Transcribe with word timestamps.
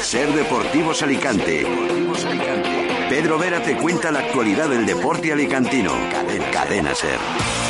Ser 0.00 0.32
Deportivos 0.32 1.02
Alicante. 1.02 1.66
Pedro 3.08 3.38
Vera 3.38 3.62
te 3.62 3.76
cuenta 3.76 4.10
la 4.10 4.20
actualidad 4.20 4.68
del 4.68 4.86
deporte 4.86 5.32
alicantino. 5.32 5.92
Cadena 6.52 6.94
Ser. 6.94 7.69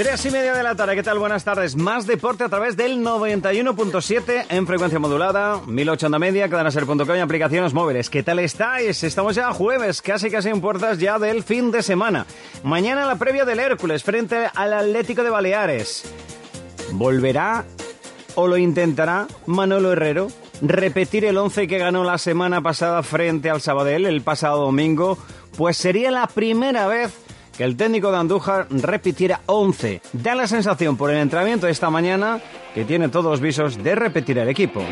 Tres 0.00 0.24
y 0.24 0.30
media 0.30 0.54
de 0.54 0.62
la 0.62 0.74
tarde, 0.74 0.96
¿qué 0.96 1.02
tal? 1.02 1.18
Buenas 1.18 1.44
tardes. 1.44 1.76
Más 1.76 2.06
deporte 2.06 2.42
a 2.42 2.48
través 2.48 2.74
del 2.74 3.04
91.7 3.04 4.46
en 4.48 4.66
frecuencia 4.66 4.98
modulada, 4.98 5.60
1008 5.66 6.06
onda 6.06 6.18
media, 6.18 6.48
cadanaser.com 6.48 7.16
y 7.16 7.18
aplicaciones 7.18 7.74
móviles. 7.74 8.08
¿Qué 8.08 8.22
tal 8.22 8.38
estáis? 8.38 9.04
Estamos 9.04 9.36
ya 9.36 9.52
jueves, 9.52 10.00
casi 10.00 10.30
casi 10.30 10.48
en 10.48 10.62
puertas 10.62 10.96
ya 10.96 11.18
del 11.18 11.42
fin 11.42 11.70
de 11.70 11.82
semana. 11.82 12.24
Mañana 12.62 13.04
la 13.04 13.16
previa 13.16 13.44
del 13.44 13.60
Hércules 13.60 14.02
frente 14.02 14.48
al 14.54 14.72
Atlético 14.72 15.22
de 15.22 15.28
Baleares. 15.28 16.04
¿Volverá 16.92 17.66
o 18.36 18.46
lo 18.46 18.56
intentará 18.56 19.26
Manolo 19.44 19.92
Herrero? 19.92 20.28
¿Repetir 20.62 21.26
el 21.26 21.36
11 21.36 21.68
que 21.68 21.76
ganó 21.76 22.04
la 22.04 22.16
semana 22.16 22.62
pasada 22.62 23.02
frente 23.02 23.50
al 23.50 23.60
Sabadell 23.60 24.06
el 24.06 24.22
pasado 24.22 24.62
domingo? 24.62 25.18
Pues 25.58 25.76
sería 25.76 26.10
la 26.10 26.26
primera 26.26 26.86
vez 26.86 27.12
que 27.60 27.64
el 27.64 27.76
técnico 27.76 28.10
de 28.10 28.16
Andújar 28.16 28.68
repitiera 28.70 29.42
11. 29.44 30.00
Da 30.14 30.34
la 30.34 30.46
sensación 30.46 30.96
por 30.96 31.10
el 31.10 31.18
entrenamiento 31.18 31.66
de 31.66 31.72
esta 31.72 31.90
mañana 31.90 32.40
que 32.74 32.86
tiene 32.86 33.10
todos 33.10 33.26
los 33.26 33.40
visos 33.42 33.76
de 33.84 33.94
repetir 33.94 34.38
el 34.38 34.48
equipo. 34.48 34.82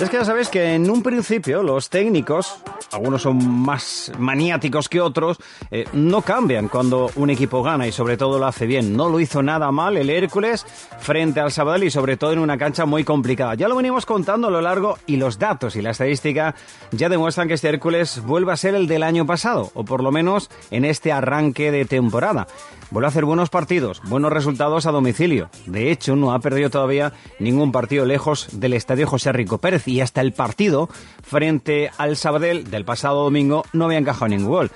Es 0.00 0.08
que 0.08 0.16
ya 0.16 0.24
sabéis 0.24 0.48
que 0.48 0.72
en 0.72 0.90
un 0.90 1.02
principio 1.02 1.62
los 1.62 1.90
técnicos, 1.90 2.62
algunos 2.92 3.22
son 3.22 3.46
más 3.48 4.12
maniáticos 4.18 4.88
que 4.88 5.00
otros, 5.00 5.38
eh, 5.70 5.86
no 5.92 6.22
cambian 6.22 6.68
cuando 6.68 7.10
un 7.16 7.30
equipo 7.30 7.62
gana 7.62 7.86
y 7.86 7.92
sobre 7.92 8.16
todo 8.16 8.38
lo 8.38 8.46
hace 8.46 8.66
bien. 8.66 8.96
No 8.96 9.08
lo 9.08 9.20
hizo 9.20 9.42
nada 9.42 9.70
mal 9.70 9.96
el 9.96 10.10
Hércules 10.10 10.64
frente 10.98 11.40
al 11.40 11.52
Sabadell 11.52 11.84
y 11.84 11.90
sobre 11.90 12.16
todo 12.16 12.32
en 12.32 12.38
una 12.38 12.58
cancha 12.58 12.86
muy 12.86 13.04
complicada. 13.04 13.54
Ya 13.54 13.68
lo 13.68 13.76
venimos 13.76 14.06
contando 14.06 14.48
a 14.48 14.50
lo 14.50 14.60
largo 14.60 14.98
y 15.06 15.16
los 15.16 15.38
datos 15.38 15.76
y 15.76 15.82
la 15.82 15.90
estadística 15.90 16.54
ya 16.92 17.08
demuestran 17.08 17.48
que 17.48 17.54
este 17.54 17.68
Hércules 17.68 18.22
vuelve 18.24 18.52
a 18.52 18.56
ser 18.56 18.74
el 18.74 18.86
del 18.86 19.02
año 19.02 19.26
pasado, 19.26 19.70
o 19.74 19.84
por 19.84 20.02
lo 20.02 20.10
menos 20.10 20.50
en 20.70 20.84
este 20.84 21.12
arranque 21.12 21.70
de 21.70 21.84
temporada. 21.84 22.46
Vuelve 22.90 23.06
a 23.06 23.10
hacer 23.10 23.26
buenos 23.26 23.50
partidos, 23.50 24.00
buenos 24.04 24.32
resultados 24.32 24.86
a 24.86 24.92
domicilio. 24.92 25.50
De 25.66 25.90
hecho, 25.90 26.16
no 26.16 26.32
ha 26.32 26.38
perdido 26.38 26.70
todavía 26.70 27.12
ningún 27.38 27.70
partido 27.70 28.06
lejos 28.06 28.48
del 28.52 28.72
estadio 28.72 29.06
José 29.06 29.30
Rico 29.32 29.58
Pérez 29.58 29.86
y 29.86 30.00
hasta 30.00 30.22
el 30.22 30.32
partido 30.32 30.88
frente 31.22 31.90
al 31.98 32.16
Sabadell 32.16 32.70
del 32.70 32.86
pasado 32.86 33.24
domingo 33.24 33.64
no 33.74 33.84
había 33.84 33.98
encajado 33.98 34.28
ningún 34.28 34.48
gol. 34.48 34.70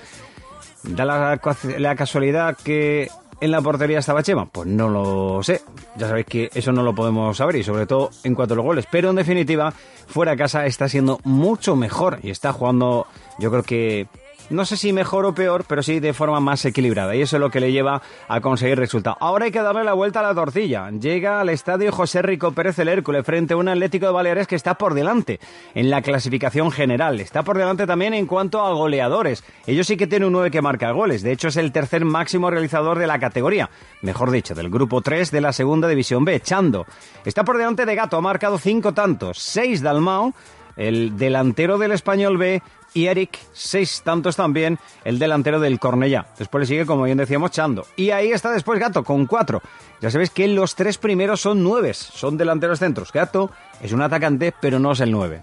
Da 0.83 1.05
la, 1.05 1.95
casualidad 1.95 2.55
que 2.57 3.09
en 3.41 3.51
la 3.51 3.61
portería 3.61 3.99
estaba 3.99 4.21
Chema? 4.21 4.45
Pues 4.45 4.67
no 4.67 4.89
lo 4.89 5.41
sé. 5.41 5.61
Ya 5.95 6.07
sabéis 6.07 6.27
que 6.27 6.49
eso 6.53 6.71
no 6.71 6.83
lo 6.83 6.93
podemos 6.93 7.37
saber 7.37 7.55
y 7.55 7.63
sobre 7.63 7.87
todo 7.87 8.11
en 8.23 8.35
cuanto 8.35 8.53
a 8.53 8.57
los 8.57 8.65
goles. 8.65 8.85
Pero 8.91 9.09
en 9.09 9.15
definitiva, 9.15 9.73
fuera 10.07 10.33
de 10.33 10.37
casa 10.37 10.67
está 10.67 10.87
siendo 10.87 11.19
mucho 11.23 11.75
mejor 11.75 12.19
y 12.21 12.29
está 12.29 12.53
jugando, 12.53 13.07
yo 13.39 13.49
creo 13.49 13.63
que 13.63 14.07
no 14.49 14.65
sé 14.65 14.77
si 14.77 14.93
mejor 14.93 15.25
o 15.25 15.33
peor, 15.33 15.65
pero 15.67 15.83
sí 15.83 15.99
de 15.99 16.13
forma 16.13 16.39
más 16.39 16.63
equilibrada. 16.65 17.15
Y 17.15 17.21
eso 17.21 17.37
es 17.37 17.39
lo 17.39 17.49
que 17.49 17.59
le 17.59 17.71
lleva 17.71 18.01
a 18.27 18.41
conseguir 18.41 18.77
resultados. 18.77 19.17
Ahora 19.21 19.45
hay 19.45 19.51
que 19.51 19.61
darle 19.61 19.83
la 19.83 19.93
vuelta 19.93 20.19
a 20.19 20.23
la 20.23 20.35
tortilla. 20.35 20.89
Llega 20.91 21.39
al 21.39 21.49
estadio 21.49 21.91
José 21.91 22.21
Rico 22.21 22.51
Pérez 22.51 22.77
el 22.79 22.87
Hércules 22.87 23.25
frente 23.25 23.53
a 23.53 23.57
un 23.57 23.67
Atlético 23.67 24.05
de 24.07 24.11
Baleares 24.11 24.47
que 24.47 24.55
está 24.55 24.75
por 24.75 24.93
delante 24.93 25.39
en 25.73 25.89
la 25.89 26.01
clasificación 26.01 26.71
general. 26.71 27.19
Está 27.19 27.43
por 27.43 27.57
delante 27.57 27.87
también 27.87 28.13
en 28.13 28.25
cuanto 28.25 28.61
a 28.61 28.73
goleadores. 28.73 29.43
Ellos 29.65 29.87
sí 29.87 29.97
que 29.97 30.07
tienen 30.07 30.27
un 30.27 30.33
9 30.33 30.51
que 30.51 30.61
marca 30.61 30.91
goles. 30.91 31.23
De 31.23 31.31
hecho, 31.31 31.47
es 31.47 31.57
el 31.57 31.71
tercer 31.71 32.05
máximo 32.05 32.49
realizador 32.49 32.99
de 32.99 33.07
la 33.07 33.19
categoría. 33.19 33.69
Mejor 34.01 34.31
dicho, 34.31 34.53
del 34.53 34.69
grupo 34.69 35.01
3 35.01 35.31
de 35.31 35.41
la 35.41 35.53
segunda 35.53 35.87
división 35.87 36.25
B, 36.25 36.39
Chando. 36.41 36.85
Está 37.25 37.43
por 37.43 37.57
delante 37.57 37.85
de 37.85 37.95
Gato, 37.95 38.17
ha 38.17 38.21
marcado 38.21 38.57
5 38.57 38.93
tantos, 38.93 39.39
6 39.39 39.81
Dalmao 39.81 40.33
el 40.75 41.17
delantero 41.17 41.77
del 41.77 41.91
Español 41.91 42.37
B 42.37 42.61
y 42.93 43.07
Eric, 43.07 43.39
seis 43.53 44.01
tantos 44.03 44.35
también, 44.35 44.79
el 45.03 45.19
delantero 45.19 45.59
del 45.59 45.79
Cornellá. 45.79 46.27
Después 46.37 46.61
le 46.61 46.67
sigue, 46.67 46.85
como 46.85 47.03
bien 47.03 47.17
decíamos, 47.17 47.51
Chando. 47.51 47.85
Y 47.95 48.11
ahí 48.11 48.31
está 48.31 48.51
después 48.51 48.79
Gato, 48.79 49.03
con 49.03 49.25
cuatro. 49.25 49.61
Ya 50.01 50.11
sabéis 50.11 50.29
que 50.29 50.47
los 50.47 50.75
tres 50.75 50.97
primeros 50.97 51.41
son 51.41 51.63
nueves, 51.63 51.97
son 51.97 52.37
delanteros 52.37 52.79
centros. 52.79 53.11
Gato 53.11 53.51
es 53.81 53.91
un 53.93 54.01
atacante, 54.01 54.53
pero 54.59 54.79
no 54.79 54.91
es 54.91 54.99
el 54.99 55.11
nueve. 55.11 55.41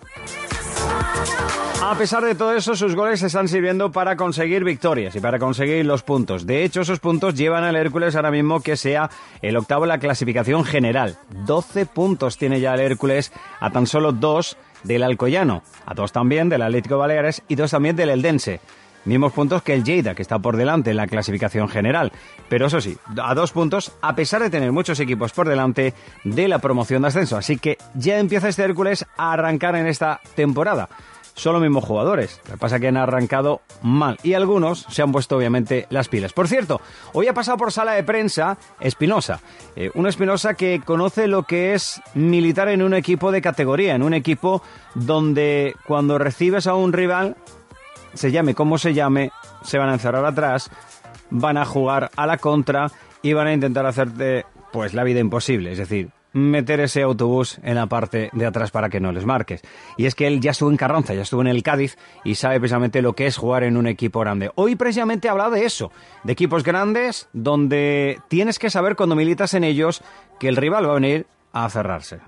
A 1.83 1.94
pesar 1.97 2.22
de 2.22 2.34
todo 2.34 2.55
eso, 2.55 2.77
sus 2.77 2.94
goles 2.94 3.22
están 3.22 3.49
sirviendo 3.49 3.91
para 3.91 4.15
conseguir 4.15 4.62
victorias 4.65 5.16
y 5.16 5.21
para 5.21 5.39
conseguir 5.39 5.84
los 5.87 6.03
puntos. 6.03 6.47
De 6.47 6.62
hecho, 6.62 6.83
esos 6.83 7.00
puntos 7.00 7.34
llevan 7.34 7.65
al 7.65 7.75
Hércules 7.75 8.15
ahora 8.15 8.31
mismo 8.31 8.60
que 8.60 8.77
sea 8.77 9.10
el 9.41 9.56
octavo 9.56 9.84
en 9.84 9.89
la 9.89 9.99
clasificación 9.99 10.65
general. 10.65 11.16
12 11.47 11.87
puntos 11.87 12.37
tiene 12.37 12.60
ya 12.60 12.75
el 12.75 12.81
Hércules 12.81 13.33
a 13.60 13.71
tan 13.71 13.87
solo 13.87 14.12
dos 14.12 14.56
del 14.85 15.03
Alcoyano, 15.03 15.63
a 15.87 15.95
dos 15.95 16.13
también 16.13 16.49
del 16.49 16.63
Atlético 16.63 16.99
Baleares 16.99 17.43
y 17.49 17.55
dos 17.55 17.71
también 17.71 17.97
del 17.97 18.11
Eldense. 18.11 18.61
Mismos 19.05 19.33
puntos 19.33 19.63
que 19.63 19.73
el 19.73 19.83
Lleida, 19.83 20.15
que 20.15 20.21
está 20.21 20.39
por 20.39 20.59
delante 20.59 20.91
en 20.91 20.97
la 20.97 21.07
clasificación 21.07 21.69
general. 21.69 22.13
Pero 22.51 22.67
eso 22.67 22.83
sí, 22.83 22.99
a 23.23 23.35
dos 23.35 23.53
puntos, 23.53 23.93
a 24.03 24.15
pesar 24.15 24.43
de 24.43 24.51
tener 24.51 24.73
muchos 24.73 25.01
equipos 25.01 25.33
por 25.33 25.49
delante 25.49 25.95
de 26.25 26.49
la 26.49 26.59
promoción 26.59 27.03
de 27.03 27.09
ascenso. 27.09 27.39
Así 27.39 27.57
que 27.57 27.79
ya 27.95 28.19
empieza 28.19 28.49
este 28.49 28.63
Hércules 28.63 29.07
a 29.17 29.33
arrancar 29.33 29.75
en 29.77 29.87
esta 29.87 30.21
temporada 30.35 30.89
son 31.41 31.55
los 31.55 31.62
mismos 31.62 31.84
jugadores. 31.84 32.41
Lo 32.45 32.53
que 32.53 32.59
pasa 32.59 32.77
es 32.77 32.81
que 32.81 32.89
han 32.89 32.97
arrancado 32.97 33.62
mal 33.83 34.19
y 34.23 34.34
algunos 34.34 34.87
se 34.91 35.03
han 35.03 35.12
puesto 35.12 35.37
obviamente 35.37 35.87
las 35.91 36.09
pilas. 36.09 36.33
Por 36.33 36.49
cierto, 36.49 36.81
hoy 37.12 37.28
ha 37.28 37.34
pasado 37.34 37.56
por 37.56 37.73
sala 37.73 37.93
de 37.93 38.05
prensa 38.05 38.59
Espinosa, 38.78 39.41
eh, 39.77 39.91
una 39.95 40.11
Espinosa 40.11 40.55
que 40.55 40.81
conoce 40.84 41.27
lo 41.27 41.45
que 41.45 41.75
es 41.75 42.01
militar 42.15 42.69
en 42.69 42.83
un 42.83 42.95
equipo 42.95 43.33
de 43.33 43.43
categoría, 43.43 43.95
en 43.95 44.03
un 44.03 44.15
equipo 44.15 44.62
donde 44.95 45.75
cuando 45.87 46.19
recibes 46.19 46.67
a 46.67 46.75
un 46.75 46.93
rival, 46.93 47.37
se 48.15 48.33
llame 48.33 48.55
como 48.55 48.77
se 48.78 48.93
llame, 48.93 49.33
se 49.62 49.78
van 49.78 49.89
a 49.89 49.95
encerrar 49.95 50.25
atrás, 50.25 50.71
van 51.31 51.57
a 51.57 51.65
jugar 51.65 52.11
a 52.17 52.27
la 52.27 52.39
contra 52.39 52.91
y 53.22 53.33
van 53.33 53.47
a 53.47 53.53
intentar 53.53 53.87
hacerte 53.87 54.45
pues 54.72 54.95
la 54.95 55.05
vida 55.05 55.21
imposible, 55.21 55.72
es 55.72 55.78
decir, 55.78 56.11
meter 56.33 56.81
ese 56.81 57.03
autobús 57.03 57.59
en 57.63 57.75
la 57.75 57.87
parte 57.87 58.31
de 58.33 58.47
atrás 58.47 58.71
para 58.71 58.89
que 58.89 59.01
no 59.01 59.13
les 59.13 59.25
marques. 59.25 59.63
Y 59.97 60.07
es 60.07 60.15
que 60.15 60.27
él 60.27 60.41
ya 60.41 60.53
estuvo 60.53 60.71
en 60.71 60.77
Carranza, 60.77 61.15
ya 61.15 61.23
estuvo 61.23 61.41
en 61.41 61.49
el 61.49 61.63
Cádiz 61.63 61.97
y 62.25 62.37
sabe 62.37 62.61
precisamente 62.61 63.03
lo 63.03 63.15
que 63.15 63.27
es 63.27 63.37
jugar 63.37 63.65
en 63.65 63.77
un 63.77 63.87
equipo 63.87 64.21
grande. 64.21 64.51
Hoy 64.55 64.77
precisamente 64.77 65.29
ha 65.29 65.33
hablado 65.33 65.53
de 65.53 65.65
eso, 65.65 65.91
de 66.25 66.33
equipos 66.33 66.63
grandes 66.63 67.29
donde 67.33 68.19
tienes 68.29 68.59
que 68.59 68.71
saber 68.71 68.97
cuando 68.97 69.17
militas 69.17 69.55
en 69.55 69.65
ellos 69.65 70.03
que 70.39 70.49
el 70.49 70.57
rival 70.57 70.87
va 70.87 70.93
a 70.93 70.95
venir 70.95 71.27
a 71.53 71.69
cerrarse. 71.69 72.19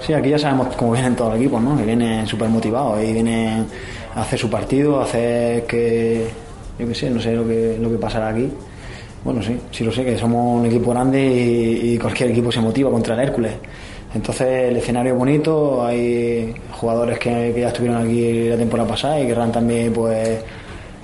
Sí, 0.00 0.12
aquí 0.12 0.30
ya 0.30 0.38
sabemos 0.38 0.74
cómo 0.76 0.92
vienen 0.92 1.16
todos 1.16 1.32
los 1.32 1.40
equipos, 1.40 1.60
¿no? 1.60 1.76
Que 1.76 1.84
vienen 1.84 2.26
súper 2.26 2.48
motivados 2.48 3.02
y 3.02 3.12
vienen 3.12 3.66
a 4.14 4.22
hacer 4.22 4.38
su 4.38 4.48
partido, 4.48 5.00
a 5.00 5.04
hacer 5.04 5.66
que... 5.66 6.30
Yo 6.78 6.86
qué 6.86 6.94
sé, 6.94 7.10
no 7.10 7.20
sé 7.20 7.34
lo 7.34 7.44
que, 7.44 7.76
lo 7.80 7.90
que 7.90 7.98
pasará 7.98 8.28
aquí 8.28 8.48
bueno, 9.28 9.42
sí, 9.42 9.60
sí 9.70 9.84
lo 9.84 9.92
sé, 9.92 10.06
que 10.06 10.16
somos 10.16 10.58
un 10.58 10.64
equipo 10.64 10.90
grande 10.90 11.20
y, 11.22 11.98
cualquier 11.98 12.30
equipo 12.30 12.50
se 12.50 12.62
motiva 12.62 12.90
contra 12.90 13.12
el 13.12 13.20
Hércules. 13.20 13.52
Entonces 14.14 14.70
el 14.70 14.76
escenario 14.78 15.12
es 15.12 15.18
bonito, 15.18 15.84
hay 15.84 16.54
jugadores 16.72 17.18
que, 17.18 17.54
ya 17.54 17.68
estuvieron 17.68 18.06
aquí 18.06 18.48
la 18.48 18.56
temporada 18.56 18.88
pasada 18.88 19.20
y 19.20 19.26
querrán 19.26 19.52
también 19.52 19.92
pues 19.92 20.42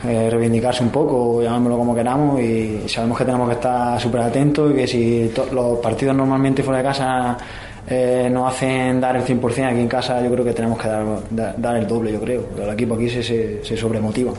eh, 0.06 0.30
reivindicarse 0.30 0.82
un 0.82 0.88
poco, 0.88 1.42
llamémoslo 1.42 1.76
como 1.76 1.94
queramos 1.94 2.40
y 2.40 2.88
sabemos 2.88 3.18
que 3.18 3.26
tenemos 3.26 3.46
que 3.46 3.56
estar 3.56 4.00
súper 4.00 4.22
atentos 4.22 4.72
y 4.72 4.74
que 4.74 4.86
si 4.86 5.30
los 5.52 5.78
partidos 5.80 6.16
normalmente 6.16 6.62
fuera 6.62 6.78
de 6.78 6.84
casa 6.84 7.36
eh, 7.86 8.28
nos 8.30 8.52
hacen 8.52 9.00
dar 9.00 9.16
el 9.16 9.24
100% 9.24 9.70
aquí 9.70 9.80
en 9.80 9.88
casa, 9.88 10.22
yo 10.22 10.30
creo 10.30 10.44
que 10.44 10.52
tenemos 10.52 10.78
que 10.78 10.88
dar, 10.88 11.54
dar, 11.58 11.76
el 11.76 11.86
doble, 11.86 12.12
yo 12.12 12.20
creo. 12.20 12.48
El 12.56 12.70
equipo 12.70 12.94
aquí 12.94 13.10
se, 13.10 13.62
se, 13.62 13.76
sobremotiva. 13.76 14.32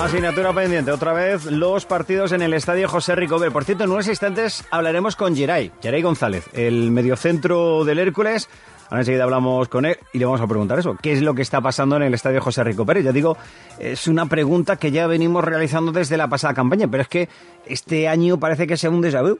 Asignatura 0.00 0.52
pendiente, 0.52 0.90
otra 0.90 1.12
vez 1.12 1.44
los 1.46 1.86
partidos 1.86 2.32
en 2.32 2.42
el 2.42 2.54
estadio 2.54 2.88
José 2.88 3.14
Ricover. 3.14 3.52
Por 3.52 3.64
cierto, 3.64 3.84
en 3.84 3.90
unos 3.90 4.08
instantes 4.08 4.64
hablaremos 4.70 5.14
con 5.14 5.36
Geray, 5.36 5.70
Geray 5.80 6.02
González, 6.02 6.44
el 6.54 6.90
mediocentro 6.90 7.84
del 7.84 8.00
Hércules. 8.00 8.48
Ahora 8.90 9.02
enseguida 9.02 9.24
hablamos 9.24 9.68
con 9.68 9.84
él 9.84 9.98
y 10.14 10.18
le 10.18 10.24
vamos 10.24 10.40
a 10.40 10.46
preguntar 10.46 10.78
eso. 10.78 10.96
¿Qué 11.00 11.12
es 11.12 11.20
lo 11.20 11.34
que 11.34 11.42
está 11.42 11.60
pasando 11.60 11.96
en 11.96 12.02
el 12.02 12.14
estadio 12.14 12.40
José 12.40 12.64
Rico 12.64 12.86
Pérez? 12.86 13.04
Ya 13.04 13.12
digo, 13.12 13.36
es 13.78 14.08
una 14.08 14.26
pregunta 14.26 14.76
que 14.76 14.90
ya 14.90 15.06
venimos 15.06 15.44
realizando 15.44 15.92
desde 15.92 16.16
la 16.16 16.28
pasada 16.28 16.54
campaña, 16.54 16.88
pero 16.88 17.02
es 17.02 17.08
que 17.08 17.28
este 17.66 18.08
año 18.08 18.40
parece 18.40 18.66
que 18.66 18.78
sea 18.78 18.88
un 18.88 19.02
déjà 19.02 19.22
vu 19.22 19.38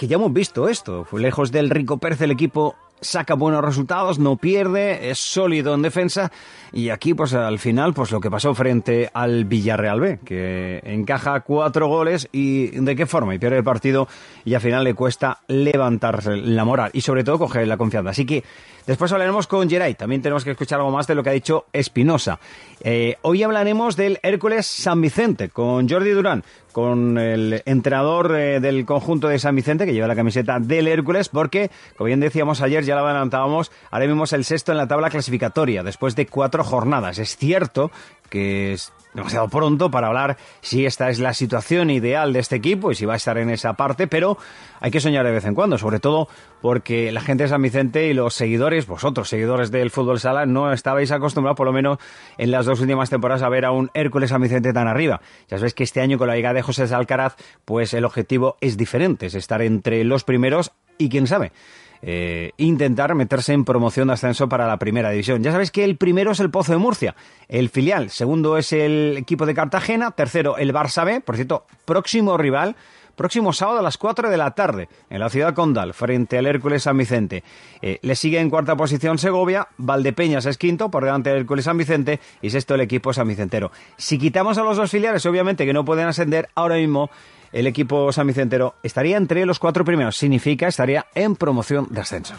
que 0.00 0.08
ya 0.08 0.16
hemos 0.16 0.32
visto 0.32 0.66
esto. 0.70 1.04
Fue 1.04 1.20
lejos 1.20 1.52
del 1.52 1.68
Rico 1.68 1.98
Pérez 1.98 2.22
el 2.22 2.30
equipo 2.30 2.74
saca 3.02 3.34
buenos 3.34 3.62
resultados, 3.62 4.18
no 4.18 4.36
pierde, 4.36 5.10
es 5.10 5.18
sólido 5.18 5.74
en 5.74 5.82
defensa 5.82 6.32
y 6.72 6.88
aquí 6.88 7.12
pues 7.12 7.34
al 7.34 7.58
final 7.58 7.92
pues 7.92 8.10
lo 8.10 8.20
que 8.20 8.30
pasó 8.30 8.54
frente 8.54 9.10
al 9.12 9.44
Villarreal 9.44 10.00
B, 10.00 10.18
que 10.24 10.80
encaja 10.84 11.40
cuatro 11.40 11.88
goles 11.88 12.28
y 12.32 12.68
de 12.68 12.96
qué 12.96 13.04
forma 13.04 13.34
y 13.34 13.38
pierde 13.38 13.58
el 13.58 13.64
partido 13.64 14.08
y 14.44 14.54
al 14.54 14.60
final 14.62 14.84
le 14.84 14.94
cuesta 14.94 15.40
levantar 15.48 16.26
la 16.26 16.64
moral 16.64 16.90
y 16.94 17.02
sobre 17.02 17.22
todo 17.22 17.38
coger 17.38 17.68
la 17.68 17.76
confianza. 17.76 18.10
Así 18.10 18.24
que 18.24 18.42
Después 18.86 19.12
hablaremos 19.12 19.46
con 19.46 19.70
Geray. 19.70 19.94
También 19.94 20.20
tenemos 20.20 20.42
que 20.42 20.50
escuchar 20.50 20.80
algo 20.80 20.90
más 20.90 21.06
de 21.06 21.14
lo 21.14 21.22
que 21.22 21.30
ha 21.30 21.32
dicho 21.34 21.66
Espinosa. 21.72 22.40
Eh, 22.82 23.16
hoy 23.22 23.42
hablaremos 23.44 23.94
del 23.94 24.18
Hércules 24.22 24.66
San 24.66 25.00
Vicente 25.00 25.48
con 25.48 25.88
Jordi 25.88 26.10
Durán, 26.10 26.42
con 26.72 27.18
el 27.18 27.62
entrenador 27.66 28.34
eh, 28.36 28.60
del 28.60 28.84
conjunto 28.84 29.28
de 29.28 29.38
San 29.38 29.56
Vicente 29.56 29.86
que 29.86 29.92
lleva 29.92 30.06
la 30.06 30.16
camiseta 30.16 30.58
del 30.58 30.88
Hércules, 30.88 31.28
porque, 31.28 31.70
como 31.96 32.06
bien 32.06 32.20
decíamos 32.20 32.60
ayer, 32.60 32.84
ya 32.84 32.94
lo 32.94 33.04
adelantábamos, 33.04 33.70
ahora 33.90 34.06
mismo 34.06 34.24
el 34.30 34.44
sexto 34.44 34.72
en 34.72 34.78
la 34.78 34.86
tabla 34.86 35.10
clasificatoria 35.10 35.82
después 35.82 36.16
de 36.16 36.26
cuatro 36.26 36.64
jornadas. 36.64 37.18
Es 37.18 37.36
cierto 37.36 37.90
que 38.30 38.72
es 38.72 38.92
demasiado 39.14 39.48
pronto 39.48 39.90
para 39.90 40.06
hablar 40.06 40.36
si 40.60 40.86
esta 40.86 41.10
es 41.10 41.18
la 41.18 41.34
situación 41.34 41.90
ideal 41.90 42.32
de 42.32 42.38
este 42.38 42.56
equipo 42.56 42.90
y 42.90 42.94
si 42.94 43.06
va 43.06 43.14
a 43.14 43.16
estar 43.16 43.38
en 43.38 43.50
esa 43.50 43.74
parte, 43.74 44.06
pero 44.06 44.38
hay 44.80 44.90
que 44.90 45.00
soñar 45.00 45.24
de 45.26 45.32
vez 45.32 45.44
en 45.44 45.54
cuando, 45.54 45.78
sobre 45.78 45.98
todo 45.98 46.28
porque 46.62 47.10
la 47.10 47.20
gente 47.20 47.44
de 47.44 47.48
San 47.48 47.62
Vicente 47.62 48.06
y 48.06 48.14
los 48.14 48.34
seguidores, 48.34 48.86
vosotros 48.86 49.28
seguidores 49.28 49.70
del 49.70 49.90
fútbol 49.90 50.20
sala, 50.20 50.46
no 50.46 50.72
estabais 50.72 51.10
acostumbrados, 51.10 51.56
por 51.56 51.66
lo 51.66 51.72
menos 51.72 51.98
en 52.38 52.50
las 52.50 52.66
dos 52.66 52.80
últimas 52.80 53.10
temporadas, 53.10 53.42
a 53.42 53.48
ver 53.48 53.64
a 53.64 53.72
un 53.72 53.90
Hércules 53.94 54.30
San 54.30 54.42
Vicente 54.42 54.72
tan 54.72 54.86
arriba. 54.86 55.20
Ya 55.48 55.58
sabéis 55.58 55.74
que 55.74 55.84
este 55.84 56.00
año 56.00 56.18
con 56.18 56.28
la 56.28 56.36
llegada 56.36 56.54
de 56.54 56.62
José 56.62 56.82
Alcaraz, 56.94 57.36
pues 57.64 57.92
el 57.94 58.04
objetivo 58.04 58.56
es 58.60 58.76
diferente, 58.76 59.26
es 59.26 59.34
estar 59.34 59.60
entre 59.62 60.04
los 60.04 60.24
primeros 60.24 60.72
y 60.98 61.08
quién 61.08 61.26
sabe. 61.26 61.52
Eh, 62.02 62.52
intentar 62.56 63.14
meterse 63.14 63.52
en 63.52 63.64
promoción 63.64 64.08
de 64.08 64.14
ascenso 64.14 64.48
para 64.48 64.66
la 64.66 64.78
primera 64.78 65.10
división. 65.10 65.42
Ya 65.42 65.52
sabéis 65.52 65.70
que 65.70 65.84
el 65.84 65.96
primero 65.96 66.32
es 66.32 66.40
el 66.40 66.50
Pozo 66.50 66.72
de 66.72 66.78
Murcia, 66.78 67.14
el 67.48 67.68
filial, 67.68 68.10
segundo 68.10 68.56
es 68.56 68.72
el 68.72 69.16
equipo 69.18 69.44
de 69.44 69.54
Cartagena, 69.54 70.10
tercero 70.12 70.56
el 70.56 70.72
Barça 70.72 71.04
B, 71.04 71.20
por 71.20 71.36
cierto, 71.36 71.66
próximo 71.84 72.38
rival 72.38 72.76
próximo 73.20 73.52
sábado 73.52 73.80
a 73.80 73.82
las 73.82 73.98
4 73.98 74.30
de 74.30 74.38
la 74.38 74.52
tarde 74.52 74.88
en 75.10 75.20
la 75.20 75.28
ciudad 75.28 75.52
condal 75.52 75.92
frente 75.92 76.38
al 76.38 76.46
Hércules 76.46 76.84
San 76.84 76.96
Vicente. 76.96 77.44
Eh, 77.82 77.98
le 78.00 78.16
sigue 78.16 78.40
en 78.40 78.48
cuarta 78.48 78.76
posición 78.76 79.18
Segovia, 79.18 79.68
Valdepeñas 79.76 80.46
es 80.46 80.56
quinto 80.56 80.90
por 80.90 81.04
delante 81.04 81.28
del 81.28 81.40
Hércules 81.40 81.66
San 81.66 81.76
Vicente 81.76 82.18
y 82.40 82.48
sexto 82.48 82.76
el 82.76 82.80
equipo 82.80 83.12
San 83.12 83.28
Vicentero. 83.28 83.72
Si 83.98 84.16
quitamos 84.16 84.56
a 84.56 84.62
los 84.62 84.78
dos 84.78 84.90
filiales, 84.90 85.26
obviamente 85.26 85.66
que 85.66 85.74
no 85.74 85.84
pueden 85.84 86.06
ascender, 86.06 86.48
ahora 86.54 86.76
mismo 86.76 87.10
el 87.52 87.66
equipo 87.66 88.12
San 88.12 88.26
Vicentero 88.26 88.74
estaría 88.82 89.16
entre 89.16 89.46
los 89.46 89.58
cuatro 89.58 89.84
primeros, 89.84 90.16
significa 90.16 90.68
estaría 90.68 91.06
en 91.14 91.36
promoción 91.36 91.86
de 91.90 92.00
ascenso. 92.00 92.34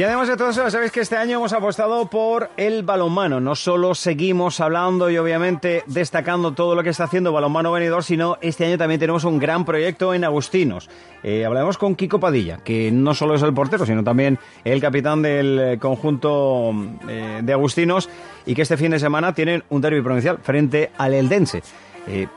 Y 0.00 0.02
además 0.02 0.28
de 0.28 0.38
todo 0.38 0.48
eso, 0.48 0.70
sabéis 0.70 0.92
que 0.92 1.00
este 1.00 1.18
año 1.18 1.36
hemos 1.36 1.52
apostado 1.52 2.06
por 2.06 2.48
el 2.56 2.84
balonmano. 2.84 3.38
No 3.38 3.54
solo 3.54 3.94
seguimos 3.94 4.58
hablando 4.58 5.10
y 5.10 5.18
obviamente 5.18 5.84
destacando 5.88 6.52
todo 6.52 6.74
lo 6.74 6.82
que 6.82 6.88
está 6.88 7.04
haciendo 7.04 7.32
Balonmano 7.32 7.70
Venidor, 7.70 8.02
sino 8.02 8.38
este 8.40 8.64
año 8.64 8.78
también 8.78 8.98
tenemos 8.98 9.24
un 9.24 9.38
gran 9.38 9.66
proyecto 9.66 10.14
en 10.14 10.24
Agustinos. 10.24 10.88
Eh, 11.22 11.46
con 11.78 11.96
Kiko 11.96 12.18
Padilla, 12.18 12.60
que 12.64 12.90
no 12.90 13.12
solo 13.12 13.34
es 13.34 13.42
el 13.42 13.52
portero, 13.52 13.84
sino 13.84 14.02
también 14.02 14.38
el 14.64 14.80
capitán 14.80 15.20
del 15.20 15.60
eh, 15.60 15.78
conjunto 15.78 16.72
eh, 17.06 17.40
de 17.42 17.52
Agustinos 17.52 18.08
y 18.46 18.54
que 18.54 18.62
este 18.62 18.78
fin 18.78 18.92
de 18.92 18.98
semana 18.98 19.34
tienen 19.34 19.64
un 19.68 19.82
derby 19.82 20.00
provincial 20.00 20.38
frente 20.42 20.92
al 20.96 21.12
Eldense. 21.12 21.62